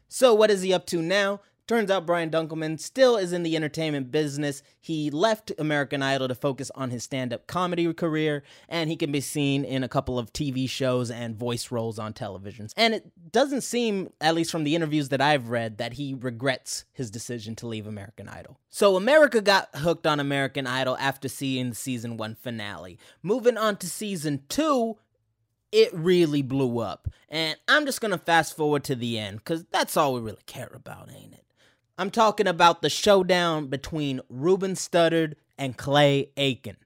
So, 0.08 0.34
what 0.34 0.50
is 0.50 0.62
he 0.62 0.72
up 0.72 0.86
to 0.86 1.02
now? 1.02 1.40
Turns 1.66 1.90
out 1.90 2.06
Brian 2.06 2.30
Dunkleman 2.30 2.78
still 2.78 3.16
is 3.16 3.32
in 3.32 3.42
the 3.42 3.56
entertainment 3.56 4.12
business. 4.12 4.62
He 4.80 5.10
left 5.10 5.50
American 5.58 6.00
Idol 6.00 6.28
to 6.28 6.34
focus 6.36 6.70
on 6.76 6.90
his 6.90 7.02
stand 7.02 7.32
up 7.32 7.48
comedy 7.48 7.92
career, 7.92 8.44
and 8.68 8.88
he 8.88 8.94
can 8.94 9.10
be 9.10 9.20
seen 9.20 9.64
in 9.64 9.82
a 9.82 9.88
couple 9.88 10.16
of 10.16 10.32
TV 10.32 10.70
shows 10.70 11.10
and 11.10 11.34
voice 11.34 11.72
roles 11.72 11.98
on 11.98 12.12
television. 12.12 12.68
And 12.76 12.94
it 12.94 13.10
doesn't 13.32 13.62
seem, 13.62 14.12
at 14.20 14.36
least 14.36 14.52
from 14.52 14.62
the 14.62 14.76
interviews 14.76 15.08
that 15.08 15.20
I've 15.20 15.48
read, 15.48 15.78
that 15.78 15.94
he 15.94 16.14
regrets 16.14 16.84
his 16.92 17.10
decision 17.10 17.56
to 17.56 17.66
leave 17.66 17.88
American 17.88 18.28
Idol. 18.28 18.60
So, 18.70 18.94
America 18.94 19.40
got 19.40 19.68
hooked 19.74 20.06
on 20.06 20.20
American 20.20 20.68
Idol 20.68 20.96
after 21.00 21.28
seeing 21.28 21.70
the 21.70 21.74
season 21.74 22.16
one 22.16 22.36
finale. 22.36 22.96
Moving 23.24 23.56
on 23.58 23.76
to 23.78 23.88
season 23.88 24.44
two, 24.48 24.98
it 25.72 25.92
really 25.92 26.42
blew 26.42 26.78
up. 26.78 27.08
And 27.28 27.56
I'm 27.66 27.86
just 27.86 28.00
gonna 28.00 28.18
fast 28.18 28.56
forward 28.56 28.84
to 28.84 28.94
the 28.94 29.18
end, 29.18 29.38
because 29.38 29.64
that's 29.72 29.96
all 29.96 30.14
we 30.14 30.20
really 30.20 30.44
care 30.46 30.70
about, 30.72 31.10
ain't 31.10 31.34
it? 31.34 31.42
I'm 31.98 32.10
talking 32.10 32.46
about 32.46 32.82
the 32.82 32.90
showdown 32.90 33.68
between 33.68 34.20
Ruben 34.28 34.74
Studdard 34.74 35.34
and 35.56 35.78
Clay 35.78 36.28
Aiken. 36.36 36.76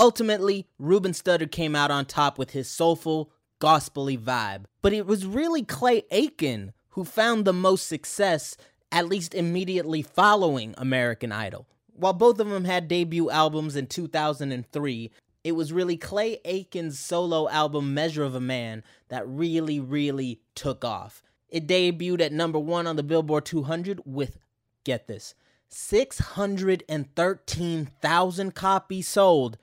Ultimately, 0.00 0.66
Ruben 0.78 1.12
Studdard 1.12 1.50
came 1.50 1.76
out 1.76 1.90
on 1.90 2.06
top 2.06 2.38
with 2.38 2.52
his 2.52 2.70
soulful, 2.70 3.30
gospely 3.58 4.16
vibe. 4.16 4.64
But 4.80 4.94
it 4.94 5.06
was 5.06 5.26
really 5.26 5.62
Clay 5.62 6.04
Aiken 6.10 6.72
who 6.92 7.04
found 7.04 7.44
the 7.44 7.52
most 7.52 7.86
success, 7.86 8.56
at 8.90 9.08
least 9.08 9.34
immediately 9.34 10.00
following 10.00 10.74
American 10.78 11.32
Idol. 11.32 11.66
While 11.92 12.14
both 12.14 12.40
of 12.40 12.48
them 12.48 12.64
had 12.64 12.88
debut 12.88 13.28
albums 13.28 13.76
in 13.76 13.88
2003, 13.88 15.10
it 15.44 15.52
was 15.52 15.70
really 15.70 15.98
Clay 15.98 16.38
Aiken's 16.46 16.98
solo 16.98 17.46
album 17.50 17.92
Measure 17.92 18.24
of 18.24 18.34
a 18.34 18.40
Man 18.40 18.82
that 19.08 19.28
really, 19.28 19.80
really 19.80 20.40
took 20.54 20.82
off. 20.82 21.22
It 21.50 21.66
debuted 21.66 22.22
at 22.22 22.32
number 22.32 22.58
one 22.58 22.86
on 22.86 22.96
the 22.96 23.02
Billboard 23.02 23.44
200 23.44 24.00
with, 24.06 24.38
get 24.82 25.08
this, 25.08 25.34
613,000 25.68 28.54
copies 28.54 29.08
sold 29.08 29.58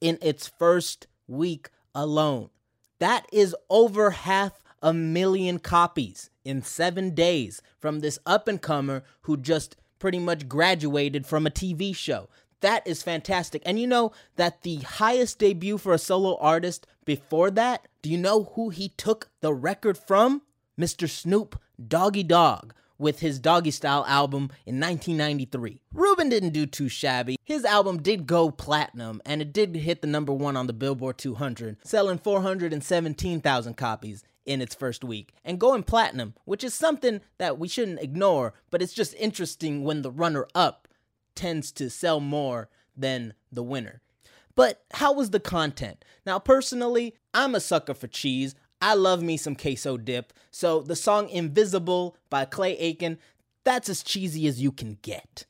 in 0.00 0.18
its 0.22 0.46
first 0.46 1.06
week 1.26 1.70
alone. 1.94 2.50
That 2.98 3.26
is 3.32 3.54
over 3.68 4.10
half 4.10 4.62
a 4.82 4.92
million 4.92 5.58
copies 5.58 6.30
in 6.44 6.62
seven 6.62 7.14
days 7.14 7.60
from 7.78 8.00
this 8.00 8.18
up 8.24 8.48
and 8.48 8.60
comer 8.60 9.02
who 9.22 9.36
just 9.36 9.76
pretty 9.98 10.18
much 10.18 10.48
graduated 10.48 11.26
from 11.26 11.46
a 11.46 11.50
TV 11.50 11.94
show. 11.94 12.28
That 12.60 12.86
is 12.86 13.02
fantastic. 13.02 13.62
And 13.66 13.78
you 13.78 13.86
know 13.86 14.12
that 14.36 14.62
the 14.62 14.76
highest 14.76 15.38
debut 15.38 15.78
for 15.78 15.92
a 15.92 15.98
solo 15.98 16.36
artist 16.38 16.86
before 17.04 17.50
that, 17.52 17.86
do 18.02 18.10
you 18.10 18.16
know 18.16 18.44
who 18.54 18.70
he 18.70 18.88
took 18.90 19.28
the 19.40 19.52
record 19.52 19.98
from? 19.98 20.42
Mr. 20.78 21.08
Snoop 21.08 21.60
Doggy 21.88 22.22
Dogg 22.22 22.72
with 22.98 23.20
his 23.20 23.38
Doggy 23.38 23.70
Style 23.70 24.04
album 24.06 24.50
in 24.64 24.80
1993. 24.80 25.80
Ruben 25.92 26.28
didn't 26.28 26.50
do 26.50 26.66
too 26.66 26.88
shabby. 26.88 27.36
His 27.44 27.64
album 27.64 28.02
did 28.02 28.26
go 28.26 28.50
platinum 28.50 29.20
and 29.24 29.42
it 29.42 29.52
did 29.52 29.74
hit 29.74 30.00
the 30.00 30.06
number 30.06 30.32
one 30.32 30.56
on 30.56 30.66
the 30.66 30.72
Billboard 30.72 31.18
200, 31.18 31.76
selling 31.84 32.18
417,000 32.18 33.74
copies 33.76 34.24
in 34.44 34.62
its 34.62 34.74
first 34.74 35.04
week 35.04 35.32
and 35.44 35.60
going 35.60 35.82
platinum, 35.82 36.34
which 36.44 36.64
is 36.64 36.72
something 36.72 37.20
that 37.38 37.58
we 37.58 37.68
shouldn't 37.68 38.00
ignore, 38.00 38.54
but 38.70 38.80
it's 38.80 38.94
just 38.94 39.14
interesting 39.14 39.82
when 39.84 40.02
the 40.02 40.10
runner 40.10 40.46
up 40.54 40.88
tends 41.34 41.72
to 41.72 41.90
sell 41.90 42.20
more 42.20 42.68
than 42.96 43.34
the 43.52 43.62
winner. 43.62 44.00
But 44.54 44.84
how 44.94 45.12
was 45.12 45.30
the 45.30 45.40
content? 45.40 46.04
Now, 46.24 46.38
personally, 46.38 47.14
I'm 47.34 47.54
a 47.54 47.60
sucker 47.60 47.92
for 47.92 48.06
cheese. 48.06 48.54
I 48.80 48.94
love 48.94 49.22
me 49.22 49.36
some 49.36 49.56
queso 49.56 49.96
dip. 49.96 50.32
So 50.50 50.80
the 50.80 50.96
song 50.96 51.28
Invisible 51.28 52.16
by 52.30 52.44
Clay 52.44 52.76
Aiken, 52.78 53.18
that's 53.64 53.88
as 53.88 54.02
cheesy 54.02 54.46
as 54.46 54.60
you 54.60 54.70
can 54.72 54.98
get. 55.02 55.46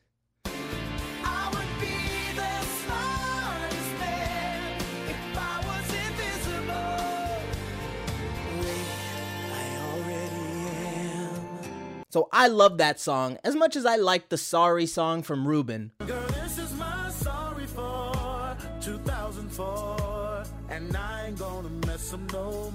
So 12.16 12.30
I 12.32 12.48
love 12.48 12.78
that 12.78 12.98
song 12.98 13.36
as 13.44 13.54
much 13.54 13.76
as 13.76 13.84
I 13.84 13.96
like 13.96 14.30
the 14.30 14.38
Sorry 14.38 14.86
song 14.86 15.22
from 15.22 15.46
Ruben. 15.46 15.92
Girl, 15.98 16.26
this 16.28 16.58
is 16.58 16.72
my 16.72 17.10
sorry 17.10 17.66
for 17.66 18.56
2004, 18.80 20.44
and 20.70 20.96
I 20.96 21.26
ain't 21.26 21.38
gonna 21.38 21.68
mess 21.86 22.14
no 22.32 22.65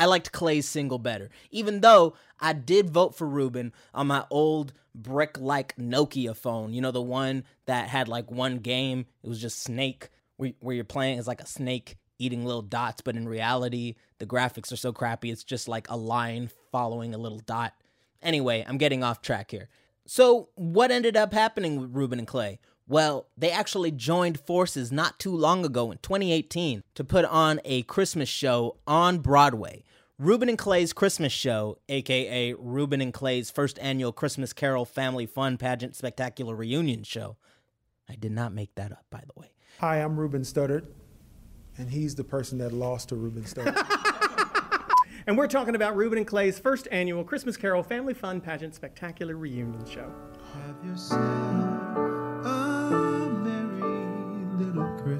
I 0.00 0.06
liked 0.06 0.32
Clay's 0.32 0.66
single 0.66 0.98
better, 0.98 1.28
even 1.50 1.82
though 1.82 2.14
I 2.40 2.54
did 2.54 2.88
vote 2.88 3.14
for 3.14 3.28
Ruben 3.28 3.74
on 3.92 4.06
my 4.06 4.24
old 4.30 4.72
brick 4.94 5.36
like 5.38 5.76
Nokia 5.76 6.34
phone. 6.34 6.72
You 6.72 6.80
know, 6.80 6.90
the 6.90 7.02
one 7.02 7.44
that 7.66 7.90
had 7.90 8.08
like 8.08 8.30
one 8.30 8.60
game, 8.60 9.04
it 9.22 9.28
was 9.28 9.38
just 9.38 9.62
Snake, 9.62 10.08
where, 10.38 10.52
where 10.60 10.74
you're 10.74 10.86
playing 10.86 11.18
as 11.18 11.26
like 11.26 11.42
a 11.42 11.46
snake 11.46 11.98
eating 12.18 12.46
little 12.46 12.62
dots, 12.62 13.02
but 13.02 13.14
in 13.14 13.28
reality, 13.28 13.94
the 14.16 14.24
graphics 14.24 14.72
are 14.72 14.76
so 14.76 14.90
crappy, 14.90 15.30
it's 15.30 15.44
just 15.44 15.68
like 15.68 15.86
a 15.90 15.98
line 15.98 16.48
following 16.72 17.14
a 17.14 17.18
little 17.18 17.40
dot. 17.40 17.74
Anyway, 18.22 18.64
I'm 18.66 18.78
getting 18.78 19.04
off 19.04 19.20
track 19.20 19.50
here. 19.50 19.68
So, 20.06 20.48
what 20.54 20.90
ended 20.90 21.14
up 21.14 21.34
happening 21.34 21.78
with 21.78 21.94
Ruben 21.94 22.18
and 22.18 22.26
Clay? 22.26 22.58
Well, 22.90 23.28
they 23.36 23.52
actually 23.52 23.92
joined 23.92 24.40
forces 24.40 24.90
not 24.90 25.20
too 25.20 25.34
long 25.34 25.64
ago 25.64 25.92
in 25.92 25.98
2018 25.98 26.82
to 26.96 27.04
put 27.04 27.24
on 27.26 27.60
a 27.64 27.82
Christmas 27.82 28.28
show 28.28 28.78
on 28.86 29.18
Broadway. 29.18 29.84
Ruben 30.20 30.50
and 30.50 30.58
Clay's 30.58 30.92
Christmas 30.92 31.32
Show, 31.32 31.78
aka 31.88 32.52
Ruben 32.58 33.00
and 33.00 33.10
Clay's 33.10 33.50
first 33.50 33.78
annual 33.78 34.12
Christmas 34.12 34.52
Carol 34.52 34.84
Family 34.84 35.24
Fun 35.24 35.56
Pageant 35.56 35.96
Spectacular 35.96 36.54
Reunion 36.54 37.04
Show. 37.04 37.38
I 38.06 38.16
did 38.16 38.30
not 38.30 38.52
make 38.52 38.74
that 38.74 38.92
up, 38.92 39.06
by 39.08 39.20
the 39.20 39.40
way. 39.40 39.46
Hi, 39.78 39.96
I'm 39.96 40.20
Ruben 40.20 40.42
Studdard, 40.42 40.88
and 41.78 41.88
he's 41.90 42.14
the 42.14 42.24
person 42.24 42.58
that 42.58 42.74
lost 42.74 43.08
to 43.08 43.16
Ruben 43.16 43.44
Studdard. 43.44 43.76
And 45.26 45.36
we're 45.36 45.48
talking 45.48 45.74
about 45.74 45.96
Ruben 45.96 46.16
and 46.16 46.26
Clay's 46.26 46.58
first 46.58 46.88
annual 46.90 47.22
Christmas 47.22 47.56
Carol 47.56 47.82
Family 47.82 48.14
Fun 48.14 48.40
Pageant 48.40 48.74
Spectacular 48.74 49.36
Reunion 49.36 49.84
Show. 49.86 50.10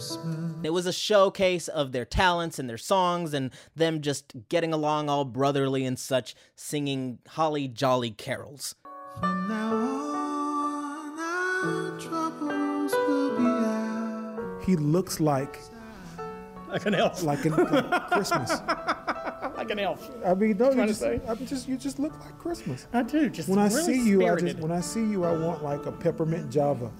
Christmas. 0.01 0.55
It 0.63 0.71
was 0.71 0.87
a 0.87 0.93
showcase 0.93 1.69
of 1.69 1.93
their 1.93 2.05
talents 2.05 2.59
and 2.59 2.69
their 2.69 2.79
songs 2.79 3.35
and 3.35 3.51
them 3.77 4.01
just 4.01 4.33
getting 4.49 4.73
along 4.73 5.09
all 5.09 5.25
brotherly 5.25 5.85
and 5.85 5.99
such, 5.99 6.35
singing 6.57 7.19
holly 7.29 7.69
jolly 7.69 8.11
carols. 8.11 8.75
From 9.21 9.49
now 9.49 9.77
on, 9.77 11.19
our 11.19 11.99
troubles 11.99 12.93
will 12.93 13.37
be 13.39 13.45
out. 13.45 14.63
he 14.65 14.77
looks 14.77 15.21
like 15.21 15.59
Like 16.69 16.87
an 16.87 16.95
elf. 16.95 17.23
like, 17.23 17.45
in, 17.45 17.53
like 17.53 18.11
Christmas. 18.11 18.51
like 19.57 19.71
an 19.71 19.79
elf. 19.81 20.09
I 20.25 20.35
mean, 20.35 20.57
don't 20.57 20.69
you 20.71 20.75
Trying 20.77 20.87
to 20.87 20.93
just, 20.93 21.01
say. 21.01 21.21
I 21.29 21.35
mean, 21.35 21.47
just 21.47 21.69
you 21.69 21.77
just 21.77 21.99
look 21.99 22.19
like 22.21 22.39
Christmas. 22.39 22.87
I 22.93 23.03
do. 23.03 23.29
Just 23.29 23.49
When 23.49 23.59
I 23.59 23.69
really 23.69 23.83
see 23.99 24.09
you, 24.09 24.27
I 24.27 24.37
just 24.37 24.59
when 24.59 24.73
I 24.73 24.81
see 24.81 25.05
you, 25.05 25.25
I 25.25 25.33
want 25.37 25.63
like 25.65 25.85
a 25.87 25.93
peppermint 25.93 26.51
Java. 26.51 26.91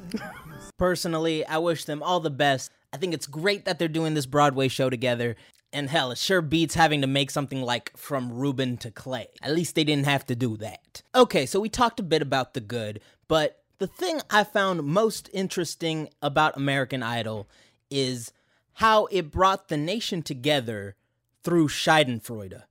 Personally, 0.77 1.45
I 1.47 1.59
wish 1.59 1.85
them 1.85 2.03
all 2.03 2.21
the 2.21 2.31
best. 2.31 2.71
I 2.93 2.97
think 2.97 3.15
it's 3.15 3.27
great 3.27 3.65
that 3.65 3.79
they're 3.79 3.89
doing 3.89 4.15
this 4.15 4.27
Broadway 4.27 4.69
show 4.69 4.91
together. 4.91 5.37
And 5.73 5.89
hell, 5.89 6.11
it 6.11 6.19
sure 6.19 6.43
beats 6.43 6.75
having 6.75 7.01
to 7.03 7.07
make 7.07 7.31
something 7.31 7.63
like 7.63 7.97
From 7.97 8.33
Ruben 8.33 8.77
to 8.79 8.91
Clay. 8.91 9.29
At 9.41 9.55
least 9.55 9.77
they 9.77 9.85
didn't 9.85 10.07
have 10.07 10.27
to 10.27 10.35
do 10.35 10.57
that. 10.57 11.03
Okay, 11.15 11.47
so 11.47 11.61
we 11.61 11.69
talked 11.69 12.01
a 12.01 12.05
bit 12.05 12.23
about 12.23 12.55
the 12.55 12.61
good, 12.61 13.01
but 13.29 13.63
the 13.79 13.87
thing 13.87 14.21
I 14.29 14.45
found 14.45 14.83
most 14.83 15.31
interesting 15.33 16.09
about 16.21 16.57
American 16.57 17.03
Idol 17.03 17.49
is 17.89 18.33
how 18.75 19.07
it 19.07 19.31
brought 19.31 19.69
the 19.69 19.77
nation 19.77 20.23
together 20.23 20.97
through 21.43 21.69
Schadenfreude. 21.69 22.63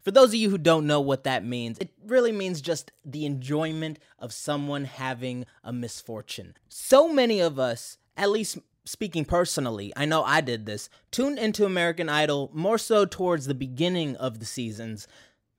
For 0.00 0.10
those 0.10 0.30
of 0.30 0.34
you 0.36 0.50
who 0.50 0.58
don't 0.58 0.86
know 0.86 1.00
what 1.00 1.24
that 1.24 1.44
means, 1.44 1.78
it 1.78 1.90
really 2.04 2.32
means 2.32 2.60
just 2.60 2.92
the 3.04 3.24
enjoyment 3.26 3.98
of 4.18 4.32
someone 4.32 4.84
having 4.84 5.46
a 5.62 5.72
misfortune. 5.72 6.54
So 6.68 7.12
many 7.12 7.40
of 7.40 7.58
us, 7.58 7.98
at 8.16 8.30
least 8.30 8.58
speaking 8.88 9.24
personally, 9.26 9.92
I 9.96 10.06
know 10.06 10.22
I 10.24 10.40
did 10.40 10.64
this, 10.64 10.88
tuned 11.10 11.38
into 11.38 11.66
American 11.66 12.08
Idol 12.08 12.50
more 12.54 12.78
so 12.78 13.04
towards 13.04 13.44
the 13.46 13.54
beginning 13.54 14.16
of 14.16 14.40
the 14.40 14.46
seasons, 14.46 15.06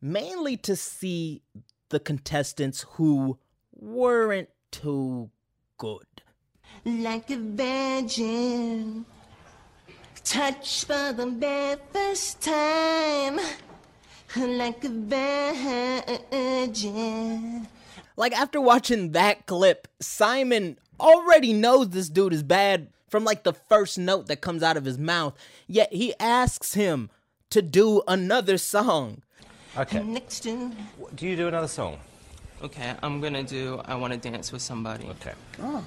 mainly 0.01 0.57
to 0.57 0.75
see 0.75 1.43
the 1.89 1.99
contestants 1.99 2.85
who 2.93 3.37
weren't 3.71 4.49
too 4.71 5.29
good. 5.77 6.23
like 6.85 7.29
a 7.29 7.37
virgin. 7.37 9.05
touched 10.23 10.85
for 10.85 11.13
the 11.13 11.27
very 11.27 11.79
first 11.93 12.41
time, 12.41 13.39
like 14.35 14.83
a 14.83 14.89
virgin. 16.69 17.67
Like 18.17 18.33
after 18.33 18.59
watching 18.59 19.11
that 19.11 19.45
clip, 19.45 19.87
Simon 19.99 20.79
already 20.99 21.53
knows 21.53 21.89
this 21.89 22.09
dude 22.09 22.33
is 22.33 22.41
bad 22.43 22.89
from 23.09 23.23
like 23.23 23.43
the 23.43 23.53
first 23.53 23.97
note 23.97 24.27
that 24.27 24.41
comes 24.41 24.63
out 24.63 24.77
of 24.77 24.85
his 24.85 24.97
mouth. 24.97 25.35
Yet 25.67 25.91
he 25.93 26.13
asks 26.19 26.73
him 26.73 27.09
to 27.49 27.61
do 27.61 28.01
another 28.07 28.57
song. 28.57 29.23
Okay. 29.77 30.03
Next 30.03 30.41
to 30.41 30.71
Do 31.15 31.27
you 31.27 31.35
do 31.35 31.47
another 31.47 31.67
song? 31.67 31.99
Okay, 32.61 32.93
I'm 33.01 33.21
gonna 33.21 33.43
do 33.43 33.81
I 33.85 33.95
Wanna 33.95 34.17
Dance 34.17 34.51
with 34.51 34.61
Somebody. 34.61 35.05
Okay. 35.05 35.33
Oh. 35.61 35.83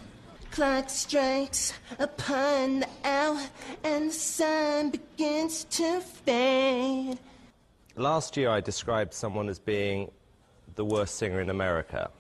clock 0.51 0.89
strikes 0.89 1.73
upon 1.99 2.81
the 2.81 2.89
hour, 3.05 3.41
and 3.85 4.09
the 4.09 4.15
sun 4.15 4.91
begins 4.91 5.65
to 5.65 6.01
fade. 6.01 7.19
Last 7.97 8.37
year, 8.37 8.49
I 8.51 8.61
described 8.61 9.13
someone 9.13 9.49
as 9.49 9.59
being 9.59 10.11
the 10.75 10.85
worst 10.85 11.17
singer 11.17 11.41
in 11.41 11.51
America. 11.51 12.11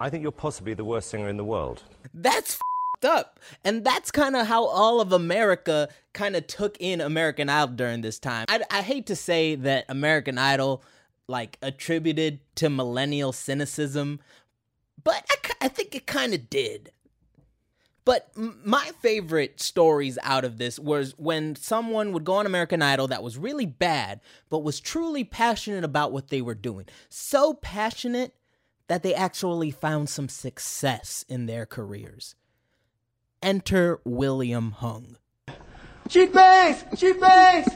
I 0.00 0.08
think 0.10 0.22
you're 0.22 0.32
possibly 0.32 0.74
the 0.74 0.84
worst 0.84 1.10
singer 1.10 1.28
in 1.28 1.36
the 1.36 1.44
world. 1.44 1.82
That's 2.14 2.58
fed 3.02 3.10
up. 3.10 3.40
And 3.64 3.84
that's 3.84 4.10
kind 4.10 4.36
of 4.36 4.46
how 4.46 4.64
all 4.64 5.00
of 5.00 5.12
America 5.12 5.88
kind 6.12 6.36
of 6.36 6.46
took 6.46 6.76
in 6.80 7.00
American 7.00 7.48
Idol 7.48 7.74
during 7.74 8.00
this 8.00 8.18
time. 8.18 8.46
I, 8.48 8.62
I 8.70 8.82
hate 8.82 9.06
to 9.06 9.16
say 9.16 9.54
that 9.56 9.84
American 9.88 10.38
Idol 10.38 10.82
like 11.28 11.58
attributed 11.62 12.40
to 12.56 12.68
millennial 12.68 13.32
cynicism, 13.32 14.20
but 15.02 15.24
I, 15.30 15.66
I 15.66 15.68
think 15.68 15.94
it 15.94 16.06
kind 16.06 16.34
of 16.34 16.50
did. 16.50 16.90
But 18.04 18.30
my 18.36 18.90
favorite 19.00 19.60
stories 19.60 20.18
out 20.24 20.44
of 20.44 20.58
this 20.58 20.76
was 20.76 21.16
when 21.18 21.54
someone 21.54 22.12
would 22.12 22.24
go 22.24 22.34
on 22.34 22.46
American 22.46 22.82
Idol 22.82 23.06
that 23.08 23.22
was 23.22 23.38
really 23.38 23.64
bad, 23.64 24.20
but 24.50 24.64
was 24.64 24.80
truly 24.80 25.22
passionate 25.22 25.84
about 25.84 26.10
what 26.10 26.28
they 26.28 26.42
were 26.42 26.56
doing. 26.56 26.86
So 27.08 27.54
passionate 27.54 28.34
that 28.88 29.04
they 29.04 29.14
actually 29.14 29.70
found 29.70 30.08
some 30.08 30.28
success 30.28 31.24
in 31.28 31.46
their 31.46 31.64
careers. 31.64 32.34
Enter 33.42 34.00
William 34.04 34.70
Hung. 34.70 35.16
She 36.08 36.26
bangs, 36.26 36.84
she 36.96 37.12
bangs. 37.12 37.68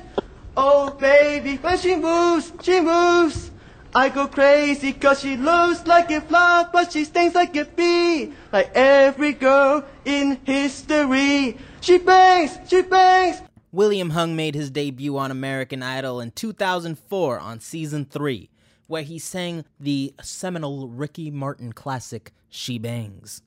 Oh 0.56 0.90
baby, 0.90 1.56
when 1.56 1.78
she 1.78 1.96
moves, 1.96 2.52
she 2.62 2.80
moves. 2.80 3.50
I 3.94 4.10
go 4.10 4.26
crazy 4.26 4.92
cause 4.92 5.20
she 5.20 5.36
looks 5.36 5.86
like 5.86 6.10
a 6.10 6.20
flower, 6.20 6.68
but 6.72 6.92
she 6.92 7.04
stings 7.04 7.34
like 7.34 7.56
a 7.56 7.64
bee. 7.64 8.32
Like 8.52 8.70
every 8.74 9.32
girl 9.32 9.84
in 10.04 10.38
history. 10.44 11.56
She 11.80 11.98
bangs, 11.98 12.58
she 12.68 12.82
bangs. 12.82 13.40
William 13.72 14.10
Hung 14.10 14.36
made 14.36 14.54
his 14.54 14.70
debut 14.70 15.16
on 15.18 15.30
American 15.30 15.82
Idol 15.82 16.20
in 16.20 16.30
2004 16.30 17.38
on 17.38 17.60
season 17.60 18.04
3, 18.04 18.50
where 18.86 19.02
he 19.02 19.18
sang 19.18 19.64
the 19.80 20.14
seminal 20.22 20.88
Ricky 20.88 21.30
Martin 21.30 21.72
classic, 21.72 22.32
She 22.48 22.78
Bangs. 22.78 23.42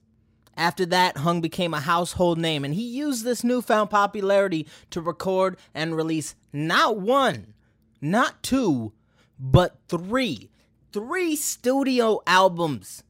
After 0.59 0.85
that, 0.87 1.15
Hung 1.19 1.39
became 1.39 1.73
a 1.73 1.79
household 1.79 2.37
name, 2.37 2.65
and 2.65 2.73
he 2.73 2.83
used 2.83 3.23
this 3.23 3.45
newfound 3.45 3.89
popularity 3.89 4.67
to 4.89 4.99
record 4.99 5.55
and 5.73 5.95
release 5.95 6.35
not 6.51 6.99
one, 6.99 7.53
not 8.01 8.43
two, 8.43 8.91
but 9.39 9.77
three. 9.87 10.49
Three 10.91 11.37
studio 11.37 12.19
albums. 12.27 13.05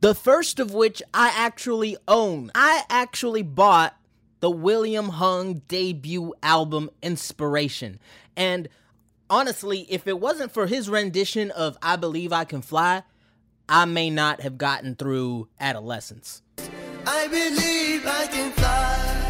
The 0.00 0.16
first 0.16 0.58
of 0.58 0.74
which 0.74 1.00
I 1.14 1.32
actually 1.36 1.96
own. 2.08 2.50
I 2.56 2.82
actually 2.90 3.42
bought 3.42 3.96
the 4.40 4.50
William 4.50 5.10
Hung 5.10 5.62
debut 5.68 6.34
album 6.42 6.90
Inspiration. 7.04 8.00
And 8.36 8.68
honestly, 9.28 9.86
if 9.88 10.08
it 10.08 10.18
wasn't 10.18 10.50
for 10.50 10.66
his 10.66 10.90
rendition 10.90 11.52
of 11.52 11.78
I 11.82 11.94
Believe 11.94 12.32
I 12.32 12.42
Can 12.42 12.62
Fly, 12.62 13.04
I 13.68 13.84
may 13.84 14.10
not 14.10 14.40
have 14.40 14.58
gotten 14.58 14.96
through 14.96 15.46
adolescence. 15.60 16.42
I 17.06 17.26
believe 17.28 18.06
I 18.06 18.26
can 18.26 18.52
fly. 18.52 19.20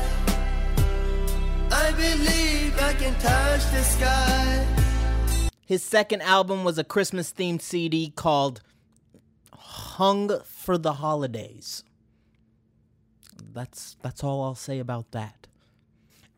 I 1.73 1.93
believe 1.93 2.79
I 2.81 2.93
can 2.95 3.15
touch 3.21 3.71
the 3.71 3.83
sky. 3.83 4.67
His 5.65 5.83
second 5.83 6.23
album 6.23 6.65
was 6.65 6.79
a 6.79 6.85
Christmas 6.85 7.33
themed 7.33 7.63
CD 7.63 8.11
called 8.11 8.61
Hung 9.53 10.41
for 10.45 10.77
the 10.77 10.95
Holidays. 10.95 11.85
That's 13.53 13.97
that's 14.03 14.25
all 14.25 14.43
I'll 14.43 14.55
say 14.55 14.79
about 14.79 15.13
that. 15.13 15.47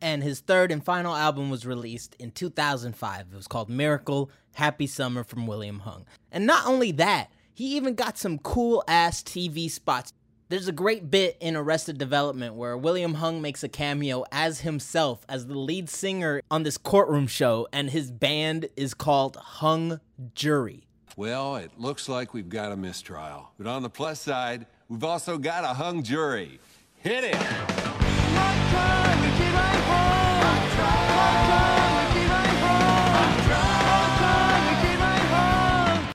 And 0.03 0.23
his 0.23 0.41
third 0.41 0.73
and 0.73 0.85
final 0.85 1.15
album 1.15 1.49
was 1.49 1.65
released 1.65 2.17
in 2.19 2.33
2005. 2.33 3.27
It 3.33 3.37
was 3.37 3.47
called 3.47 3.71
Miracle 3.71 4.31
Happy 4.55 4.87
Summer 4.87 5.23
from 5.23 5.47
William 5.47 5.79
Hung. 5.81 6.05
And 6.31 6.45
not 6.45 6.67
only 6.67 6.91
that, 6.93 7.31
he 7.55 7.77
even 7.77 7.95
got 7.95 8.19
some 8.19 8.39
cool 8.39 8.83
ass 8.89 9.23
TV 9.23 9.71
spots. 9.71 10.13
There's 10.53 10.69
a 10.69 10.73
great 10.73 11.11
bit 11.11 11.39
in 11.41 11.57
Arrested 11.57 11.97
Development 11.97 12.55
where 12.55 12.77
William 12.77 13.15
Hung 13.15 13.41
makes 13.41 13.65
a 13.65 13.71
cameo 13.71 14.27
as 14.31 14.61
himself 14.61 15.25
as 15.27 15.47
the 15.47 15.59
lead 15.59 15.89
singer 15.89 16.43
on 16.51 16.63
this 16.63 16.77
courtroom 16.77 17.27
show, 17.27 17.67
and 17.73 17.89
his 17.89 18.11
band 18.11 18.69
is 18.77 18.93
called 18.93 19.37
Hung 19.37 19.99
Jury. 20.35 20.87
Well, 21.17 21.57
it 21.57 21.71
looks 21.79 22.07
like 22.07 22.35
we've 22.35 22.51
got 22.51 22.71
a 22.71 22.77
mistrial. 22.77 23.51
But 23.57 23.67
on 23.67 23.83
the 23.83 23.89
plus 23.89 24.21
side, 24.21 24.67
we've 24.91 25.05
also 25.05 25.39
got 25.39 25.65
a 25.65 25.69
hung 25.69 26.03
jury. 26.03 26.61
Hit 26.99 27.25
it! 27.25 27.37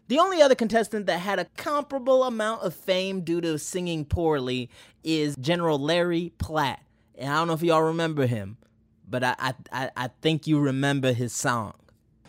The 0.07 0.19
only 0.19 0.41
other 0.41 0.55
contestant 0.55 1.05
that 1.07 1.19
had 1.19 1.37
a 1.37 1.45
comparable 1.57 2.23
amount 2.23 2.61
of 2.61 2.73
fame 2.73 3.21
due 3.21 3.41
to 3.41 3.59
singing 3.59 4.05
poorly 4.05 4.69
is 5.03 5.35
General 5.35 5.77
Larry 5.77 6.31
Platt. 6.37 6.81
And 7.17 7.31
I 7.31 7.35
don't 7.35 7.47
know 7.47 7.53
if 7.53 7.61
y'all 7.61 7.81
remember 7.81 8.25
him, 8.25 8.57
but 9.09 9.23
I 9.23 9.53
I, 9.71 9.89
I, 9.97 10.09
think 10.21 10.47
you 10.47 10.59
remember 10.59 11.11
his 11.11 11.33
song. 11.33 11.73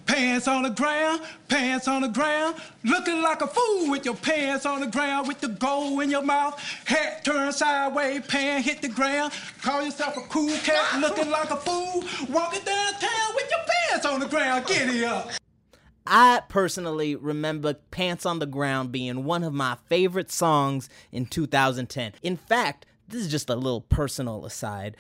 Pants 0.07 0.49
on 0.49 0.63
the 0.63 0.71
ground, 0.71 1.21
pants 1.49 1.87
on 1.87 2.03
the 2.03 2.09
ground, 2.09 2.57
looking 2.83 3.21
like 3.23 3.43
a 3.43 3.47
fool 3.47 3.91
with 3.91 4.05
your 4.05 4.15
pants 4.15 4.65
on 4.65 4.81
the 4.81 4.87
ground, 4.87 5.29
with 5.29 5.41
the 5.41 5.49
gold 5.49 6.03
in 6.03 6.11
your 6.11 6.23
mouth, 6.23 6.59
hat 6.87 7.25
turned 7.25 7.55
sideways, 7.55 8.27
pants 8.27 8.67
hit 8.67 8.83
the 8.83 8.89
ground. 8.89 9.33
Call 9.63 9.85
yourself 9.85 10.17
a 10.17 10.23
cool 10.23 10.57
cat, 10.65 11.01
looking 11.01 11.31
like 11.31 11.51
a 11.51 11.57
fool, 11.57 12.03
walking 12.31 12.65
downtown 12.65 13.35
with 13.35 13.51
your 13.51 13.61
pants 13.91 14.07
on 14.07 14.19
the 14.19 14.27
ground. 14.27 14.67
Get 14.67 14.89
it 14.89 15.05
up. 15.05 15.31
I 16.11 16.41
personally 16.49 17.15
remember 17.15 17.75
Pants 17.75 18.25
on 18.25 18.39
the 18.39 18.47
Ground 18.47 18.91
being 18.91 19.25
one 19.25 19.45
of 19.45 19.53
my 19.53 19.77
favorite 19.89 20.33
songs 20.33 20.89
in 21.13 21.27
2010. 21.27 22.13
In 22.23 22.37
fact, 22.39 22.87
this 23.07 23.21
is 23.21 23.31
just 23.31 23.51
a 23.51 23.55
little 23.55 23.83
personal 23.83 24.47
aside. 24.47 24.97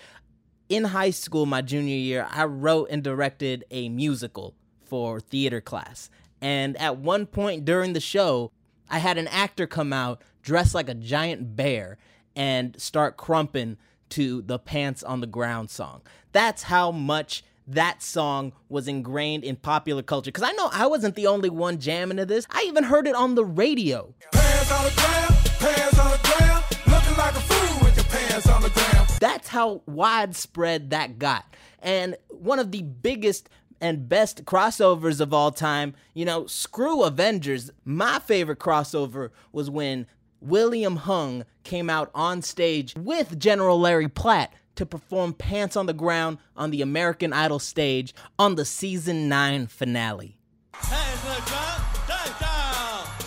In 0.68 0.84
high 0.84 1.10
school, 1.10 1.46
my 1.46 1.62
junior 1.62 1.96
year, 1.96 2.28
I 2.30 2.44
wrote 2.44 2.88
and 2.90 3.02
directed 3.02 3.64
a 3.70 3.88
musical 3.88 4.54
for 4.84 5.18
theater 5.18 5.62
class. 5.62 6.10
And 6.42 6.76
at 6.76 6.98
one 6.98 7.24
point 7.24 7.64
during 7.64 7.94
the 7.94 8.00
show, 8.00 8.52
I 8.90 8.98
had 8.98 9.16
an 9.16 9.28
actor 9.28 9.66
come 9.66 9.94
out 9.94 10.22
dressed 10.42 10.74
like 10.74 10.90
a 10.90 10.94
giant 10.94 11.56
bear 11.56 11.96
and 12.36 12.78
start 12.80 13.16
crumping 13.16 13.78
to 14.10 14.42
the 14.42 14.58
Pants 14.58 15.02
on 15.02 15.20
the 15.20 15.26
Ground 15.26 15.70
song. 15.70 16.02
That's 16.32 16.64
how 16.64 16.90
much 16.90 17.44
that 17.68 18.02
song 18.02 18.52
was 18.68 18.88
ingrained 18.88 19.44
in 19.44 19.56
popular 19.56 20.02
culture. 20.02 20.30
Because 20.30 20.48
I 20.48 20.52
know 20.52 20.70
I 20.72 20.86
wasn't 20.86 21.14
the 21.14 21.26
only 21.26 21.50
one 21.50 21.78
jamming 21.78 22.16
to 22.16 22.26
this. 22.26 22.46
I 22.50 22.64
even 22.66 22.84
heard 22.84 23.06
it 23.06 23.14
on 23.14 23.34
the 23.34 23.44
radio. 23.44 24.14
Pants 24.32 24.72
on 24.72 24.84
the 24.84 24.90
ground, 24.90 25.34
pants 25.58 25.98
on 25.98 26.10
the 26.10 26.18
ground, 26.22 26.64
looking 26.86 27.16
like 27.16 27.34
a 27.34 27.40
fool 27.40 27.84
with 27.84 27.96
your 27.96 28.06
pants 28.06 28.48
on 28.48 28.62
the 28.62 28.70
ground. 28.70 29.08
That's 29.20 29.48
how 29.48 29.82
widespread 29.86 30.90
that 30.90 31.18
got. 31.18 31.44
And 31.80 32.16
one 32.30 32.58
of 32.58 32.72
the 32.72 32.82
biggest 32.82 33.48
and 33.80 34.08
best 34.08 34.44
crossovers 34.44 35.20
of 35.20 35.32
all 35.32 35.52
time, 35.52 35.94
you 36.14 36.24
know, 36.24 36.46
screw 36.46 37.04
Avengers. 37.04 37.70
My 37.84 38.18
favorite 38.18 38.58
crossover 38.58 39.30
was 39.52 39.70
when 39.70 40.06
William 40.40 40.96
Hung 40.96 41.44
came 41.64 41.90
out 41.90 42.10
on 42.14 42.42
stage 42.42 42.94
with 42.96 43.38
General 43.38 43.78
Larry 43.78 44.08
Platt 44.08 44.52
to 44.78 44.86
perform 44.86 45.32
Pants 45.32 45.76
on 45.76 45.86
the 45.86 45.92
Ground 45.92 46.38
on 46.56 46.70
the 46.70 46.82
American 46.82 47.32
Idol 47.32 47.58
stage 47.58 48.14
on 48.38 48.54
the 48.54 48.64
season 48.64 49.28
9 49.28 49.66
finale. 49.66 50.38
Hands 50.72 51.24
on 51.26 51.34
the 51.34 51.42
ground. 51.50 51.82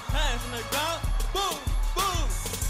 Hands 0.08 0.42
on 0.46 0.52
the 0.58 0.64
ground, 0.70 1.02
boom, 1.34 1.60
boom. 1.94 2.30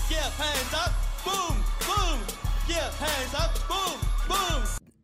Yeah, 0.10 0.32
up, 0.74 0.94
boom, 1.24 1.64
boom. 1.86 2.20
Yeah, 2.68 2.92
up, 3.38 3.54
boom, 3.70 4.00
boom. 4.28 4.64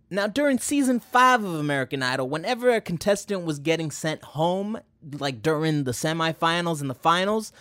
Now, 0.09 0.25
during 0.25 0.57
season 0.57 0.99
5 0.99 1.43
of 1.43 1.53
American 1.53 2.01
Idol, 2.01 2.27
whenever 2.27 2.71
a 2.71 2.81
contestant 2.81 3.43
was 3.43 3.59
getting 3.59 3.91
sent 3.91 4.23
home, 4.23 4.79
like 5.19 5.43
during 5.43 5.83
the 5.83 5.91
semifinals 5.91 6.81
and 6.81 6.89
the 6.89 6.95
finals, 6.95 7.53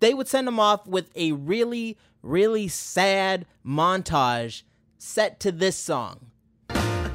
they 0.00 0.14
would 0.14 0.28
send 0.28 0.46
them 0.46 0.58
off 0.58 0.86
with 0.86 1.10
a 1.14 1.32
really, 1.32 1.98
really 2.22 2.68
sad 2.68 3.44
montage 3.66 4.62
set 4.98 5.40
to 5.40 5.52
this 5.52 5.76
song. 5.76 6.30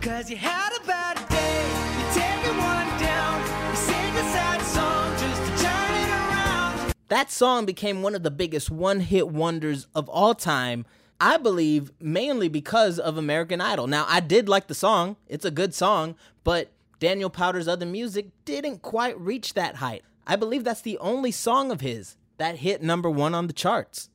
Cause 0.02 0.30
you 0.30 0.36
had 0.36 0.72
a 0.82 0.86
bad 0.86 1.16
day, 1.30 1.64
you 1.98 2.14
take 2.14 2.46
everyone 2.46 2.88
down, 3.00 3.70
you 3.70 3.76
sing 3.76 4.16
a 4.16 4.24
sad 4.32 4.62
song 4.62 5.12
just 5.18 5.42
to 5.42 5.64
turn 5.64 5.96
it 5.96 6.10
around. 6.10 6.94
That 7.10 7.32
song 7.32 7.66
became 7.66 8.02
one 8.02 8.16
of 8.16 8.24
the 8.24 8.32
biggest 8.32 8.70
one 8.72 9.02
hit 9.02 9.30
wonders 9.30 9.88
of 9.94 10.10
all 10.10 10.34
time. 10.34 10.86
I 11.22 11.38
believe 11.38 11.92
mainly 12.02 12.50
because 12.50 13.00
of 13.00 13.18
American 13.18 13.62
Idol. 13.62 13.88
Now, 13.88 14.06
I 14.10 14.20
did 14.20 14.50
like 14.50 14.68
the 14.68 14.76
song, 14.76 15.16
it's 15.28 15.46
a 15.46 15.52
good 15.52 15.74
song, 15.74 16.16
but 16.44 16.72
Daniel 17.00 17.30
Powter's 17.30 17.68
other 17.68 17.86
music 17.86 18.28
didn't 18.46 18.82
quite 18.82 19.20
reach 19.20 19.54
that 19.54 19.76
height. 19.76 20.04
I 20.26 20.36
believe 20.36 20.64
that's 20.64 20.82
the 20.82 20.98
only 20.98 21.32
song 21.32 21.72
of 21.72 21.82
his 21.82 22.18
that 22.38 22.58
hit 22.58 22.82
number 22.82 23.10
one 23.10 23.36
on 23.36 23.48
the 23.48 23.54
charts. 23.54 24.10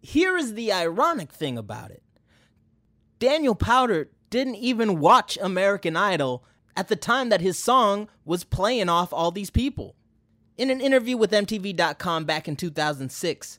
Here 0.00 0.36
is 0.36 0.54
the 0.54 0.72
ironic 0.72 1.32
thing 1.32 1.58
about 1.58 1.90
it 1.90 2.02
Daniel 3.24 3.54
Powter 3.54 4.08
didn't 4.28 4.56
even 4.56 5.00
watch 5.00 5.38
American 5.40 5.96
Idol 5.96 6.44
at 6.76 6.88
the 6.88 6.94
time 6.94 7.30
that 7.30 7.40
his 7.40 7.58
song 7.58 8.10
was 8.26 8.44
playing 8.44 8.90
off 8.90 9.14
all 9.14 9.30
these 9.30 9.48
people. 9.48 9.96
In 10.58 10.68
an 10.68 10.82
interview 10.82 11.16
with 11.16 11.30
MTV.com 11.30 12.26
back 12.26 12.48
in 12.48 12.54
2006, 12.54 13.58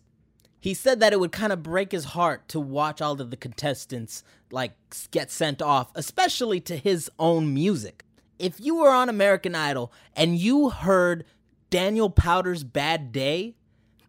he 0.60 0.76
said 0.76 1.00
that 1.00 1.14
it 1.14 1.20
would 1.20 1.32
kind 1.32 1.52
of 1.52 1.64
break 1.64 1.94
his 1.94 2.06
heart 2.06 2.48
to 2.50 2.60
watch 2.60 3.02
all 3.02 3.20
of 3.20 3.32
the 3.32 3.38
contestants 3.38 4.24
like 4.52 4.74
get 5.10 5.32
sent 5.32 5.64
off, 5.64 5.92
especially 5.96 6.60
to 6.60 6.78
his 6.78 7.10
own 7.18 7.52
music. 7.52 8.04
If 8.38 8.60
you 8.60 8.76
were 8.76 8.92
on 8.92 9.10
American 9.10 9.56
Idol 9.56 9.92
and 10.16 10.38
you 10.38 10.70
heard 10.70 11.26
Daniel 11.72 12.12
Powter's 12.12 12.64
Bad 12.64 13.12
Day, 13.12 13.56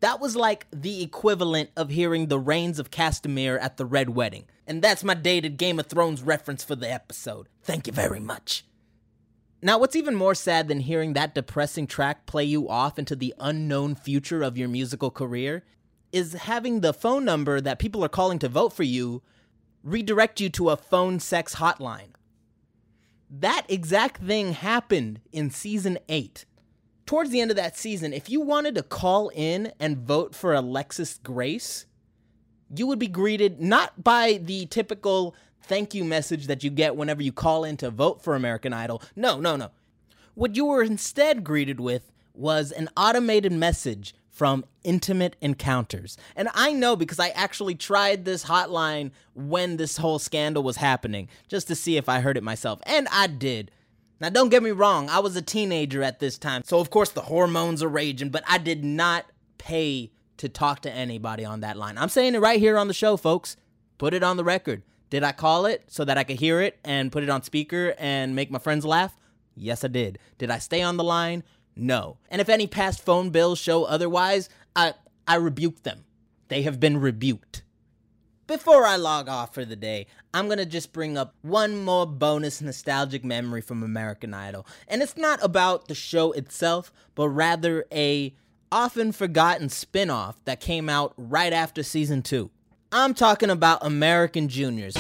that 0.01 0.21
was 0.21 0.37
like 0.37 0.67
the 0.71 1.03
equivalent 1.03 1.71
of 1.79 1.89
hearing 1.89 2.27
the 2.27 2.39
Rains 2.39 2.79
of 2.79 2.91
Castamere 2.91 3.59
at 3.59 3.79
the 3.79 3.87
Red 3.87 4.11
Wedding. 4.11 4.45
And 4.67 4.83
that's 4.83 5.05
my 5.05 5.15
dated 5.15 5.57
Game 5.57 5.79
of 5.79 5.87
Thrones 5.87 6.23
reference 6.23 6.65
for 6.65 6.75
the 6.75 6.91
episode. 6.91 7.49
Thank 7.63 7.87
you 7.87 7.93
very 7.93 8.21
much. 8.21 8.65
Now, 9.63 9.79
what's 9.79 9.97
even 9.97 10.15
more 10.15 10.35
sad 10.35 10.69
than 10.69 10.81
hearing 10.81 11.13
that 11.13 11.35
depressing 11.35 11.87
track 11.87 12.27
play 12.27 12.45
you 12.45 12.69
off 12.69 12.99
into 12.99 13.17
the 13.17 13.35
unknown 13.39 13.95
future 13.95 14.43
of 14.43 14.59
your 14.59 14.69
musical 14.69 15.11
career 15.11 15.65
is 16.13 16.35
having 16.35 16.81
the 16.81 16.93
phone 16.93 17.25
number 17.25 17.61
that 17.61 17.79
people 17.79 18.05
are 18.05 18.09
calling 18.09 18.39
to 18.41 18.49
vote 18.49 18.73
for 18.73 18.83
you 18.83 19.23
redirect 19.83 20.41
you 20.41 20.51
to 20.51 20.71
a 20.71 20.77
phone 20.77 21.21
sex 21.21 21.57
hotline. 21.57 22.11
That 23.31 23.67
exact 23.69 24.23
thing 24.23 24.53
happened 24.53 25.21
in 25.33 25.51
season 25.51 25.99
8. 26.09 26.45
Towards 27.07 27.31
the 27.31 27.41
end 27.41 27.51
of 27.51 27.57
that 27.57 27.77
season, 27.77 28.13
if 28.13 28.29
you 28.29 28.41
wanted 28.41 28.75
to 28.75 28.83
call 28.83 29.31
in 29.35 29.73
and 29.79 29.97
vote 29.97 30.35
for 30.35 30.55
Alexis 30.55 31.19
Grace, 31.23 31.87
you 32.75 32.87
would 32.87 32.99
be 32.99 33.09
greeted 33.09 33.61
not 33.61 34.03
by 34.03 34.41
the 34.43 34.67
typical 34.67 35.35
thank 35.63 35.95
you 35.95 36.05
message 36.05 36.47
that 36.47 36.65
you 36.65 36.71
get 36.71 36.97
whenever 36.97 37.23
you 37.23 37.33
call 37.33 37.65
in 37.65 37.77
to 37.79 37.91
vote 37.91 38.23
for 38.23 38.35
American 38.35 38.73
Idol. 38.73 39.03
No, 39.15 39.41
no, 39.41 39.57
no. 39.57 39.71
What 40.35 40.55
you 40.55 40.67
were 40.67 40.83
instead 40.83 41.45
greeted 41.45 41.81
with 41.81 42.13
was 42.35 42.71
an 42.73 42.89
automated 42.97 43.53
message 43.53 44.15
from 44.31 44.67
Intimate 44.85 45.35
Encounters. 45.41 46.19
And 46.37 46.49
I 46.53 46.73
know 46.73 46.95
because 46.95 47.19
I 47.19 47.31
actually 47.31 47.75
tried 47.75 48.25
this 48.25 48.45
hotline 48.45 49.13
when 49.35 49.79
this 49.79 49.97
whole 49.97 50.19
scandal 50.19 50.63
was 50.63 50.77
happening, 50.77 51.29
just 51.49 51.69
to 51.69 51.75
see 51.75 51.97
if 51.97 52.07
I 52.09 52.21
heard 52.21 52.37
it 52.37 52.43
myself. 52.43 52.81
And 52.85 53.09
I 53.11 53.29
did. 53.29 53.71
Now, 54.21 54.29
don't 54.29 54.51
get 54.51 54.63
me 54.63 54.71
wrong, 54.73 55.09
I 55.09 55.21
was 55.21 55.37
a 55.37 55.43
teenager 55.43 56.03
at 56.03 56.21
this 56.21 56.39
time, 56.39 56.63
so 56.65 56.81
of 56.81 56.91
course 56.91 57.11
the 57.11 57.23
hormones 57.23 57.83
are 57.83 57.89
raging, 57.89 58.31
but 58.31 58.45
I 58.49 58.57
did 58.57 58.83
not 58.83 59.27
pay 59.59 60.11
to 60.39 60.49
talk 60.49 60.81
to 60.83 60.91
anybody 60.93 61.45
on 61.45 61.61
that 61.61 61.77
line. 61.77 61.99
I'm 61.99 62.09
saying 62.09 62.35
it 62.35 62.41
right 62.41 62.61
here 62.61 62.79
on 62.79 62.89
the 62.89 62.95
show, 62.95 63.17
folks. 63.17 63.57
Put 63.99 64.15
it 64.15 64.23
on 64.23 64.37
the 64.37 64.45
record. 64.45 64.83
Did 65.09 65.23
I 65.23 65.33
call 65.33 65.67
it 65.67 65.85
so 65.87 66.05
that 66.05 66.19
I 66.19 66.25
could 66.25 66.39
hear 66.41 66.61
it 66.61 66.79
and 66.85 67.13
put 67.13 67.23
it 67.23 67.31
on 67.31 67.43
speaker 67.43 67.95
and 67.99 68.35
make 68.35 68.51
my 68.51 68.59
friends 68.59 68.85
laugh? 68.85 69.17
Yes, 69.55 69.85
I 69.85 69.89
did. 69.89 70.19
Did 70.39 70.51
I 70.51 70.59
stay 70.59 70.83
on 70.83 70.97
the 70.97 71.05
line? 71.05 71.45
No. 71.75 72.19
And 72.29 72.41
if 72.41 72.49
any 72.49 72.67
past 72.67 73.05
phone 73.05 73.31
bills 73.31 73.59
show 73.59 73.85
otherwise, 73.85 74.49
I 74.75 74.95
I 75.29 75.37
rebuke 75.37 75.83
them. 75.83 76.05
They 76.49 76.63
have 76.63 76.81
been 76.81 76.99
rebuked. 76.99 77.63
Before 78.47 78.87
I 78.87 78.95
log 78.95 79.29
off 79.29 79.55
for 79.55 79.65
the 79.65 79.75
day, 79.75 80.07
I'm 80.33 80.49
gonna 80.49 80.67
just 80.67 80.93
bring 80.93 81.19
up 81.19 81.35
one 81.43 81.77
more 81.77 82.07
bonus 82.07 82.61
nostalgic 82.61 83.25
memory 83.25 83.61
from 83.61 83.83
American 83.83 84.35
Idol. 84.35 84.67
And 84.87 85.03
it's 85.03 85.17
not 85.17 85.43
about 85.43 85.89
the 85.89 85.95
show 85.95 86.33
itself, 86.33 86.93
but 87.15 87.29
rather 87.29 87.87
a 87.91 88.35
often 88.71 89.13
forgotten 89.13 89.69
spin-off 89.69 90.37
that 90.45 90.61
came 90.61 90.89
out 90.89 91.13
right 91.17 91.53
after 91.53 91.83
season 91.83 92.23
2. 92.23 92.51
I'm 92.93 93.15
talking 93.15 93.51
about 93.51 93.85
American 93.85 94.49
Juniors. 94.49 94.95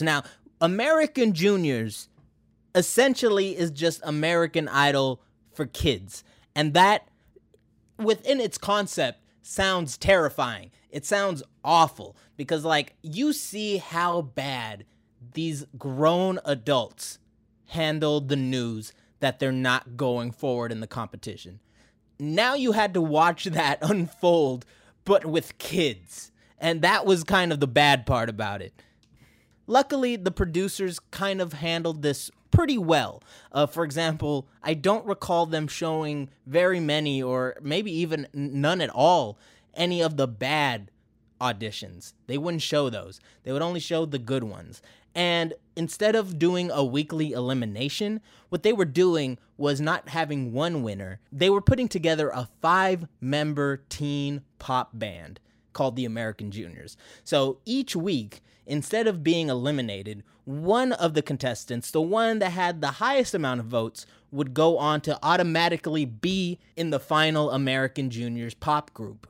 Now, 0.00 0.22
American 0.60 1.32
Juniors 1.32 2.08
essentially 2.74 3.56
is 3.56 3.70
just 3.70 4.00
American 4.04 4.68
Idol 4.68 5.20
for 5.52 5.66
kids. 5.66 6.22
And 6.54 6.72
that, 6.74 7.08
within 7.98 8.40
its 8.40 8.58
concept, 8.58 9.20
sounds 9.42 9.98
terrifying. 9.98 10.70
It 10.90 11.04
sounds 11.04 11.42
awful 11.64 12.16
because, 12.38 12.64
like, 12.64 12.94
you 13.02 13.34
see 13.34 13.76
how 13.76 14.22
bad 14.22 14.86
these 15.34 15.66
grown 15.76 16.38
adults 16.44 17.18
handled 17.66 18.28
the 18.28 18.36
news 18.36 18.94
that 19.20 19.40
they're 19.40 19.52
not 19.52 19.96
going 19.96 20.30
forward 20.30 20.72
in 20.72 20.80
the 20.80 20.86
competition. 20.86 21.58
Now 22.18 22.54
you 22.54 22.72
had 22.72 22.94
to 22.94 23.02
watch 23.02 23.44
that 23.44 23.78
unfold, 23.82 24.64
but 25.04 25.26
with 25.26 25.58
kids. 25.58 26.30
And 26.58 26.80
that 26.82 27.04
was 27.04 27.24
kind 27.24 27.52
of 27.52 27.60
the 27.60 27.66
bad 27.66 28.06
part 28.06 28.28
about 28.28 28.62
it. 28.62 28.72
Luckily, 29.66 30.16
the 30.16 30.30
producers 30.30 30.98
kind 31.10 31.40
of 31.40 31.54
handled 31.54 32.02
this 32.02 32.30
pretty 32.52 32.78
well. 32.78 33.20
Uh, 33.52 33.66
for 33.66 33.84
example, 33.84 34.48
I 34.62 34.74
don't 34.74 35.04
recall 35.04 35.44
them 35.44 35.66
showing 35.66 36.30
very 36.46 36.80
many, 36.80 37.20
or 37.22 37.56
maybe 37.60 37.92
even 37.92 38.28
none 38.32 38.80
at 38.80 38.90
all, 38.90 39.38
any 39.74 40.00
of 40.00 40.16
the 40.16 40.28
bad 40.28 40.90
auditions. 41.40 42.12
They 42.26 42.38
wouldn't 42.38 42.62
show 42.62 42.90
those, 42.90 43.20
they 43.42 43.52
would 43.52 43.62
only 43.62 43.80
show 43.80 44.04
the 44.04 44.18
good 44.18 44.44
ones. 44.44 44.82
And 45.14 45.54
instead 45.74 46.14
of 46.14 46.38
doing 46.38 46.70
a 46.70 46.84
weekly 46.84 47.32
elimination, 47.32 48.20
what 48.50 48.62
they 48.62 48.72
were 48.72 48.84
doing 48.84 49.38
was 49.56 49.80
not 49.80 50.10
having 50.10 50.52
one 50.52 50.82
winner. 50.82 51.18
They 51.32 51.50
were 51.50 51.60
putting 51.60 51.88
together 51.88 52.28
a 52.28 52.48
five 52.60 53.08
member 53.20 53.82
teen 53.88 54.42
pop 54.58 54.90
band 54.92 55.40
called 55.72 55.96
the 55.96 56.04
American 56.04 56.50
Juniors. 56.50 56.96
So 57.24 57.58
each 57.64 57.96
week, 57.96 58.42
instead 58.66 59.06
of 59.06 59.24
being 59.24 59.48
eliminated, 59.48 60.22
one 60.44 60.92
of 60.92 61.14
the 61.14 61.22
contestants, 61.22 61.90
the 61.90 62.00
one 62.00 62.38
that 62.38 62.52
had 62.52 62.80
the 62.80 62.92
highest 62.92 63.34
amount 63.34 63.60
of 63.60 63.66
votes, 63.66 64.06
would 64.30 64.54
go 64.54 64.78
on 64.78 65.00
to 65.00 65.18
automatically 65.22 66.04
be 66.04 66.58
in 66.76 66.90
the 66.90 67.00
final 67.00 67.50
American 67.50 68.10
Juniors 68.10 68.54
pop 68.54 68.92
group. 68.94 69.26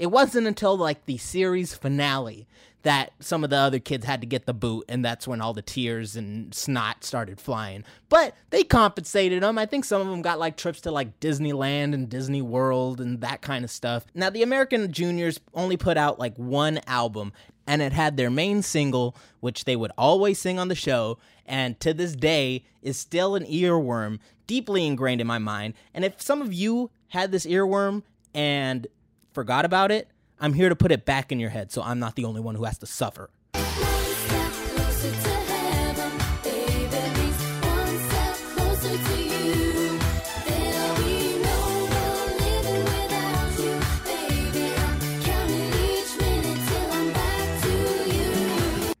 It 0.00 0.10
wasn't 0.10 0.46
until 0.46 0.78
like 0.78 1.04
the 1.04 1.18
series 1.18 1.74
finale 1.74 2.48
that 2.84 3.12
some 3.20 3.44
of 3.44 3.50
the 3.50 3.56
other 3.56 3.78
kids 3.78 4.06
had 4.06 4.22
to 4.22 4.26
get 4.26 4.46
the 4.46 4.54
boot, 4.54 4.86
and 4.88 5.04
that's 5.04 5.28
when 5.28 5.42
all 5.42 5.52
the 5.52 5.60
tears 5.60 6.16
and 6.16 6.54
snot 6.54 7.04
started 7.04 7.38
flying. 7.38 7.84
But 8.08 8.34
they 8.48 8.64
compensated 8.64 9.42
them. 9.42 9.58
I 9.58 9.66
think 9.66 9.84
some 9.84 10.00
of 10.00 10.06
them 10.06 10.22
got 10.22 10.38
like 10.38 10.56
trips 10.56 10.80
to 10.82 10.90
like 10.90 11.20
Disneyland 11.20 11.92
and 11.92 12.08
Disney 12.08 12.40
World 12.40 12.98
and 12.98 13.20
that 13.20 13.42
kind 13.42 13.62
of 13.62 13.70
stuff. 13.70 14.06
Now, 14.14 14.30
the 14.30 14.42
American 14.42 14.90
Juniors 14.90 15.38
only 15.52 15.76
put 15.76 15.98
out 15.98 16.18
like 16.18 16.34
one 16.36 16.80
album, 16.86 17.34
and 17.66 17.82
it 17.82 17.92
had 17.92 18.16
their 18.16 18.30
main 18.30 18.62
single, 18.62 19.14
which 19.40 19.66
they 19.66 19.76
would 19.76 19.92
always 19.98 20.38
sing 20.38 20.58
on 20.58 20.68
the 20.68 20.74
show, 20.74 21.18
and 21.44 21.78
to 21.80 21.92
this 21.92 22.16
day 22.16 22.64
is 22.80 22.96
still 22.96 23.34
an 23.34 23.44
earworm 23.44 24.18
deeply 24.46 24.86
ingrained 24.86 25.20
in 25.20 25.26
my 25.26 25.38
mind. 25.38 25.74
And 25.92 26.06
if 26.06 26.22
some 26.22 26.40
of 26.40 26.54
you 26.54 26.90
had 27.08 27.32
this 27.32 27.44
earworm 27.44 28.02
and 28.32 28.86
forgot 29.32 29.64
about 29.64 29.90
it, 29.90 30.08
I'm 30.40 30.54
here 30.54 30.68
to 30.68 30.76
put 30.76 30.92
it 30.92 31.04
back 31.04 31.32
in 31.32 31.40
your 31.40 31.50
head 31.50 31.70
so 31.72 31.82
I'm 31.82 31.98
not 31.98 32.16
the 32.16 32.24
only 32.24 32.40
one 32.40 32.54
who 32.54 32.64
has 32.64 32.78
to 32.78 32.86
suffer. 32.86 33.30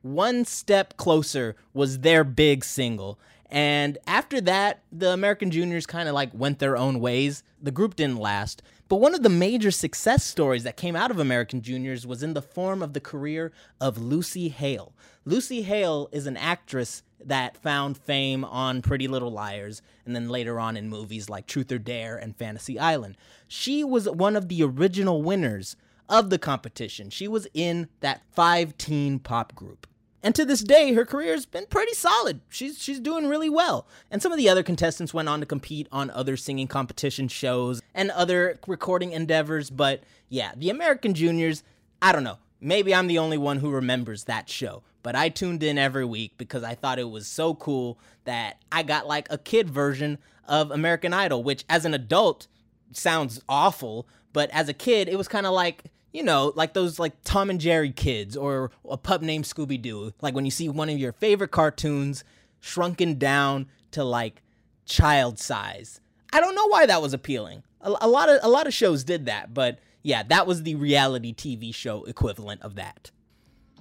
One 0.02 0.44
Step 0.44 0.98
Closer 0.98 1.56
was 1.72 2.00
their 2.00 2.24
big 2.24 2.62
single. 2.62 3.18
And 3.50 3.98
after 4.06 4.40
that, 4.42 4.82
the 4.92 5.10
American 5.10 5.50
Juniors 5.50 5.86
kind 5.86 6.08
of 6.08 6.14
like 6.14 6.30
went 6.32 6.60
their 6.60 6.76
own 6.76 7.00
ways. 7.00 7.42
The 7.60 7.72
group 7.72 7.96
didn't 7.96 8.18
last. 8.18 8.62
But 8.88 8.96
one 8.96 9.14
of 9.14 9.22
the 9.22 9.28
major 9.28 9.70
success 9.70 10.24
stories 10.24 10.64
that 10.64 10.76
came 10.76 10.96
out 10.96 11.10
of 11.10 11.18
American 11.18 11.60
Juniors 11.62 12.06
was 12.06 12.22
in 12.22 12.34
the 12.34 12.42
form 12.42 12.82
of 12.82 12.92
the 12.92 13.00
career 13.00 13.52
of 13.80 13.98
Lucy 13.98 14.48
Hale. 14.48 14.92
Lucy 15.24 15.62
Hale 15.62 16.08
is 16.12 16.26
an 16.26 16.36
actress 16.36 17.02
that 17.24 17.56
found 17.56 17.98
fame 17.98 18.44
on 18.44 18.82
Pretty 18.82 19.06
Little 19.06 19.30
Liars 19.30 19.82
and 20.06 20.14
then 20.16 20.28
later 20.28 20.58
on 20.58 20.76
in 20.76 20.88
movies 20.88 21.28
like 21.28 21.46
Truth 21.46 21.70
or 21.70 21.78
Dare 21.78 22.16
and 22.16 22.36
Fantasy 22.36 22.78
Island. 22.78 23.16
She 23.46 23.84
was 23.84 24.08
one 24.08 24.36
of 24.36 24.48
the 24.48 24.62
original 24.62 25.22
winners 25.22 25.76
of 26.08 26.30
the 26.30 26.38
competition. 26.38 27.10
She 27.10 27.28
was 27.28 27.46
in 27.54 27.88
that 28.00 28.22
five 28.32 28.76
teen 28.78 29.18
pop 29.18 29.54
group. 29.54 29.86
And 30.22 30.34
to 30.34 30.44
this 30.44 30.62
day, 30.62 30.92
her 30.92 31.06
career 31.06 31.32
has 31.32 31.46
been 31.46 31.66
pretty 31.66 31.94
solid. 31.94 32.40
She's 32.48 32.80
she's 32.82 33.00
doing 33.00 33.28
really 33.28 33.48
well. 33.48 33.86
And 34.10 34.20
some 34.22 34.32
of 34.32 34.38
the 34.38 34.48
other 34.48 34.62
contestants 34.62 35.14
went 35.14 35.28
on 35.28 35.40
to 35.40 35.46
compete 35.46 35.88
on 35.90 36.10
other 36.10 36.36
singing 36.36 36.66
competition 36.66 37.28
shows 37.28 37.80
and 37.94 38.10
other 38.10 38.58
recording 38.66 39.12
endeavors. 39.12 39.70
But 39.70 40.02
yeah, 40.28 40.52
the 40.56 40.68
American 40.68 41.14
Juniors, 41.14 41.62
I 42.02 42.12
don't 42.12 42.24
know. 42.24 42.38
Maybe 42.60 42.94
I'm 42.94 43.06
the 43.06 43.18
only 43.18 43.38
one 43.38 43.58
who 43.58 43.70
remembers 43.70 44.24
that 44.24 44.50
show. 44.50 44.82
But 45.02 45.16
I 45.16 45.30
tuned 45.30 45.62
in 45.62 45.78
every 45.78 46.04
week 46.04 46.34
because 46.36 46.62
I 46.62 46.74
thought 46.74 46.98
it 46.98 47.08
was 47.08 47.26
so 47.26 47.54
cool 47.54 47.98
that 48.24 48.58
I 48.70 48.82
got 48.82 49.06
like 49.06 49.26
a 49.30 49.38
kid 49.38 49.70
version 49.70 50.18
of 50.46 50.70
American 50.70 51.14
Idol, 51.14 51.42
which 51.42 51.64
as 51.70 51.86
an 51.86 51.94
adult 51.94 52.46
sounds 52.92 53.40
awful. 53.48 54.06
But 54.34 54.50
as 54.50 54.68
a 54.68 54.74
kid, 54.74 55.08
it 55.08 55.16
was 55.16 55.28
kind 55.28 55.46
of 55.46 55.52
like 55.52 55.84
you 56.12 56.22
know, 56.22 56.52
like 56.56 56.72
those 56.74 56.98
like 56.98 57.12
Tom 57.24 57.50
and 57.50 57.60
Jerry 57.60 57.92
kids 57.92 58.36
or 58.36 58.70
a 58.88 58.96
pup 58.96 59.22
named 59.22 59.44
Scooby 59.44 59.80
Doo. 59.80 60.12
Like 60.20 60.34
when 60.34 60.44
you 60.44 60.50
see 60.50 60.68
one 60.68 60.88
of 60.88 60.98
your 60.98 61.12
favorite 61.12 61.50
cartoons 61.50 62.24
shrunken 62.60 63.18
down 63.18 63.66
to 63.92 64.04
like 64.04 64.42
child 64.84 65.38
size. 65.38 66.00
I 66.32 66.40
don't 66.40 66.54
know 66.54 66.66
why 66.66 66.86
that 66.86 67.02
was 67.02 67.14
appealing. 67.14 67.62
A, 67.80 67.92
a 68.02 68.08
lot 68.08 68.28
of 68.28 68.40
a 68.42 68.48
lot 68.48 68.66
of 68.66 68.74
shows 68.74 69.04
did 69.04 69.26
that, 69.26 69.54
but 69.54 69.78
yeah, 70.02 70.22
that 70.24 70.46
was 70.46 70.62
the 70.62 70.74
reality 70.74 71.34
TV 71.34 71.74
show 71.74 72.04
equivalent 72.04 72.62
of 72.62 72.74
that. 72.76 73.10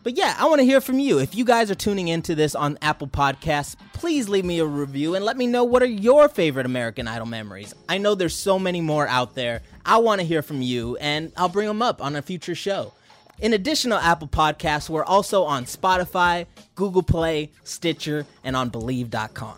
But 0.02 0.18
yeah, 0.18 0.36
I 0.40 0.48
want 0.48 0.60
to 0.60 0.66
hear 0.66 0.80
from 0.80 1.00
you. 1.00 1.20
If 1.20 1.36
you 1.36 1.44
guys 1.44 1.70
are 1.70 1.76
tuning 1.76 2.08
into 2.08 2.34
this 2.34 2.56
on 2.56 2.78
Apple 2.82 3.08
Podcasts, 3.08 3.76
please 3.94 4.30
leave 4.30 4.46
me 4.46 4.60
a 4.60 4.66
review 4.66 5.16
and 5.16 5.26
let 5.26 5.36
me 5.36 5.46
know 5.46 5.66
what 5.66 5.84
are 5.84 5.88
your 5.88 6.30
favorite 6.30 6.66
American 6.66 7.08
Idol 7.08 7.28
memories. 7.28 7.74
I 7.90 7.98
know 7.98 8.16
there's 8.16 8.36
so 8.36 8.58
many 8.58 8.80
more 8.80 9.08
out 9.08 9.36
there. 9.36 9.62
I 9.86 9.98
want 9.98 10.22
to 10.22 10.28
hear 10.28 10.42
from 10.42 10.62
you, 10.62 10.96
and 10.98 11.34
I'll 11.36 11.50
bring 11.50 11.68
them 11.68 11.82
up 11.82 12.02
on 12.02 12.16
a 12.16 12.22
future 12.22 12.56
show. 12.56 12.94
In 13.40 13.54
addition 13.54 13.92
to 13.92 14.02
Apple 14.02 14.28
Podcasts, 14.28 14.90
we're 14.90 15.04
also 15.04 15.44
on 15.44 15.66
Spotify, 15.66 16.46
Google 16.76 17.04
Play, 17.04 17.52
Stitcher, 17.64 18.26
and 18.44 18.56
on 18.56 18.70
Bleav.com. 18.70 19.58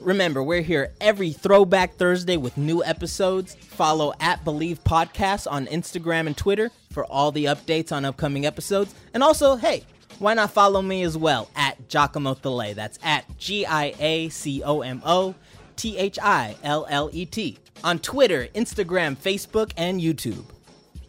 Remember, 0.00 0.42
we're 0.42 0.62
here 0.62 0.92
every 1.00 1.32
Throwback 1.32 1.94
Thursday 1.94 2.36
with 2.36 2.56
new 2.56 2.84
episodes. 2.84 3.54
Follow 3.56 4.14
at 4.20 4.44
Bleav 4.44 4.78
Podcasts 4.80 5.50
on 5.50 5.66
Instagram 5.66 6.26
and 6.26 6.36
Twitter 6.36 6.70
for 6.98 7.04
all 7.04 7.30
the 7.30 7.44
updates 7.44 7.92
on 7.92 8.04
upcoming 8.04 8.44
episodes. 8.44 8.92
And 9.14 9.22
also, 9.22 9.54
hey, 9.54 9.84
why 10.18 10.34
not 10.34 10.50
follow 10.50 10.82
me 10.82 11.04
as 11.04 11.16
well 11.16 11.48
at 11.54 11.88
Giacomo 11.88 12.34
Thillet? 12.34 12.74
That's 12.74 12.98
at 13.04 13.38
G 13.38 13.64
I 13.64 13.94
A 14.00 14.28
C 14.30 14.64
O 14.64 14.80
M 14.80 15.00
O 15.06 15.36
T 15.76 15.96
H 15.96 16.18
I 16.20 16.56
L 16.64 16.88
L 16.90 17.08
E 17.12 17.24
T 17.24 17.56
on 17.84 18.00
Twitter, 18.00 18.48
Instagram, 18.52 19.16
Facebook, 19.16 19.70
and 19.76 20.00
YouTube. 20.00 20.44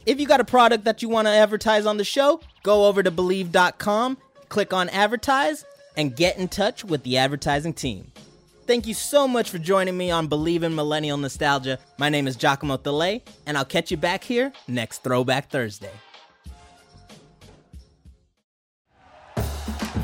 If 0.06 0.20
you 0.20 0.28
got 0.28 0.42
a 0.42 0.46
product 0.46 0.84
that 0.84 1.02
you 1.02 1.10
want 1.10 1.28
to 1.28 1.32
advertise 1.32 1.88
on 1.88 1.98
the 1.98 2.04
show, 2.04 2.40
go 2.62 2.86
over 2.86 3.02
to 3.02 3.10
Bleav.com, 3.10 4.20
click 4.50 4.74
on 4.74 4.90
Advertise, 4.90 5.66
and 5.98 6.16
get 6.16 6.38
in 6.38 6.50
touch 6.50 6.86
with 6.86 7.02
the 7.02 7.18
advertising 7.18 7.74
team. 7.74 8.12
Thank 8.70 8.86
you 8.86 8.94
so 8.94 9.28
much 9.28 9.50
for 9.50 9.58
joining 9.58 9.98
me 9.98 10.12
on 10.12 10.30
Bleav 10.30 10.62
in 10.62 10.76
Millennial 10.76 11.18
Nostalgia. 11.18 11.80
My 11.98 12.08
name 12.08 12.28
is 12.28 12.36
Giacomo 12.36 12.78
Thillet, 12.78 13.24
and 13.48 13.58
I'll 13.58 13.66
catch 13.66 13.90
you 13.90 13.98
back 13.98 14.24
here 14.24 14.54
next 14.68 15.02
Throwback 15.02 15.50
Thursday. 15.50 15.90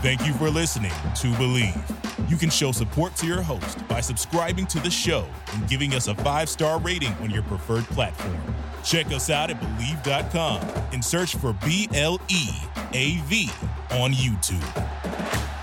Thank 0.02 0.26
you 0.26 0.34
for 0.34 0.50
listening 0.50 0.90
to 0.90 1.28
Bleav. 1.34 2.28
You 2.28 2.38
can 2.38 2.50
show 2.50 2.72
support 2.72 3.16
to 3.18 3.28
your 3.28 3.44
host 3.44 3.88
by 3.88 4.02
subscribing 4.02 4.66
to 4.66 4.80
the 4.80 4.90
show 4.90 5.28
and 5.54 5.70
giving 5.70 5.94
us 5.94 6.08
a 6.08 6.16
five 6.16 6.50
star 6.50 6.80
rating 6.80 7.14
on 7.22 7.30
your 7.30 7.44
preferred 7.44 7.86
platform. 7.90 8.36
Check 8.84 9.06
us 9.12 9.30
out 9.30 9.52
at 9.52 9.62
Bleav.com 9.62 10.62
and 10.92 11.06
search 11.06 11.36
for 11.36 11.54
B 11.64 11.88
L 11.94 12.20
E 12.30 12.50
A 12.94 13.18
V 13.28 13.48
on 13.92 14.12
YouTube. 14.12 15.55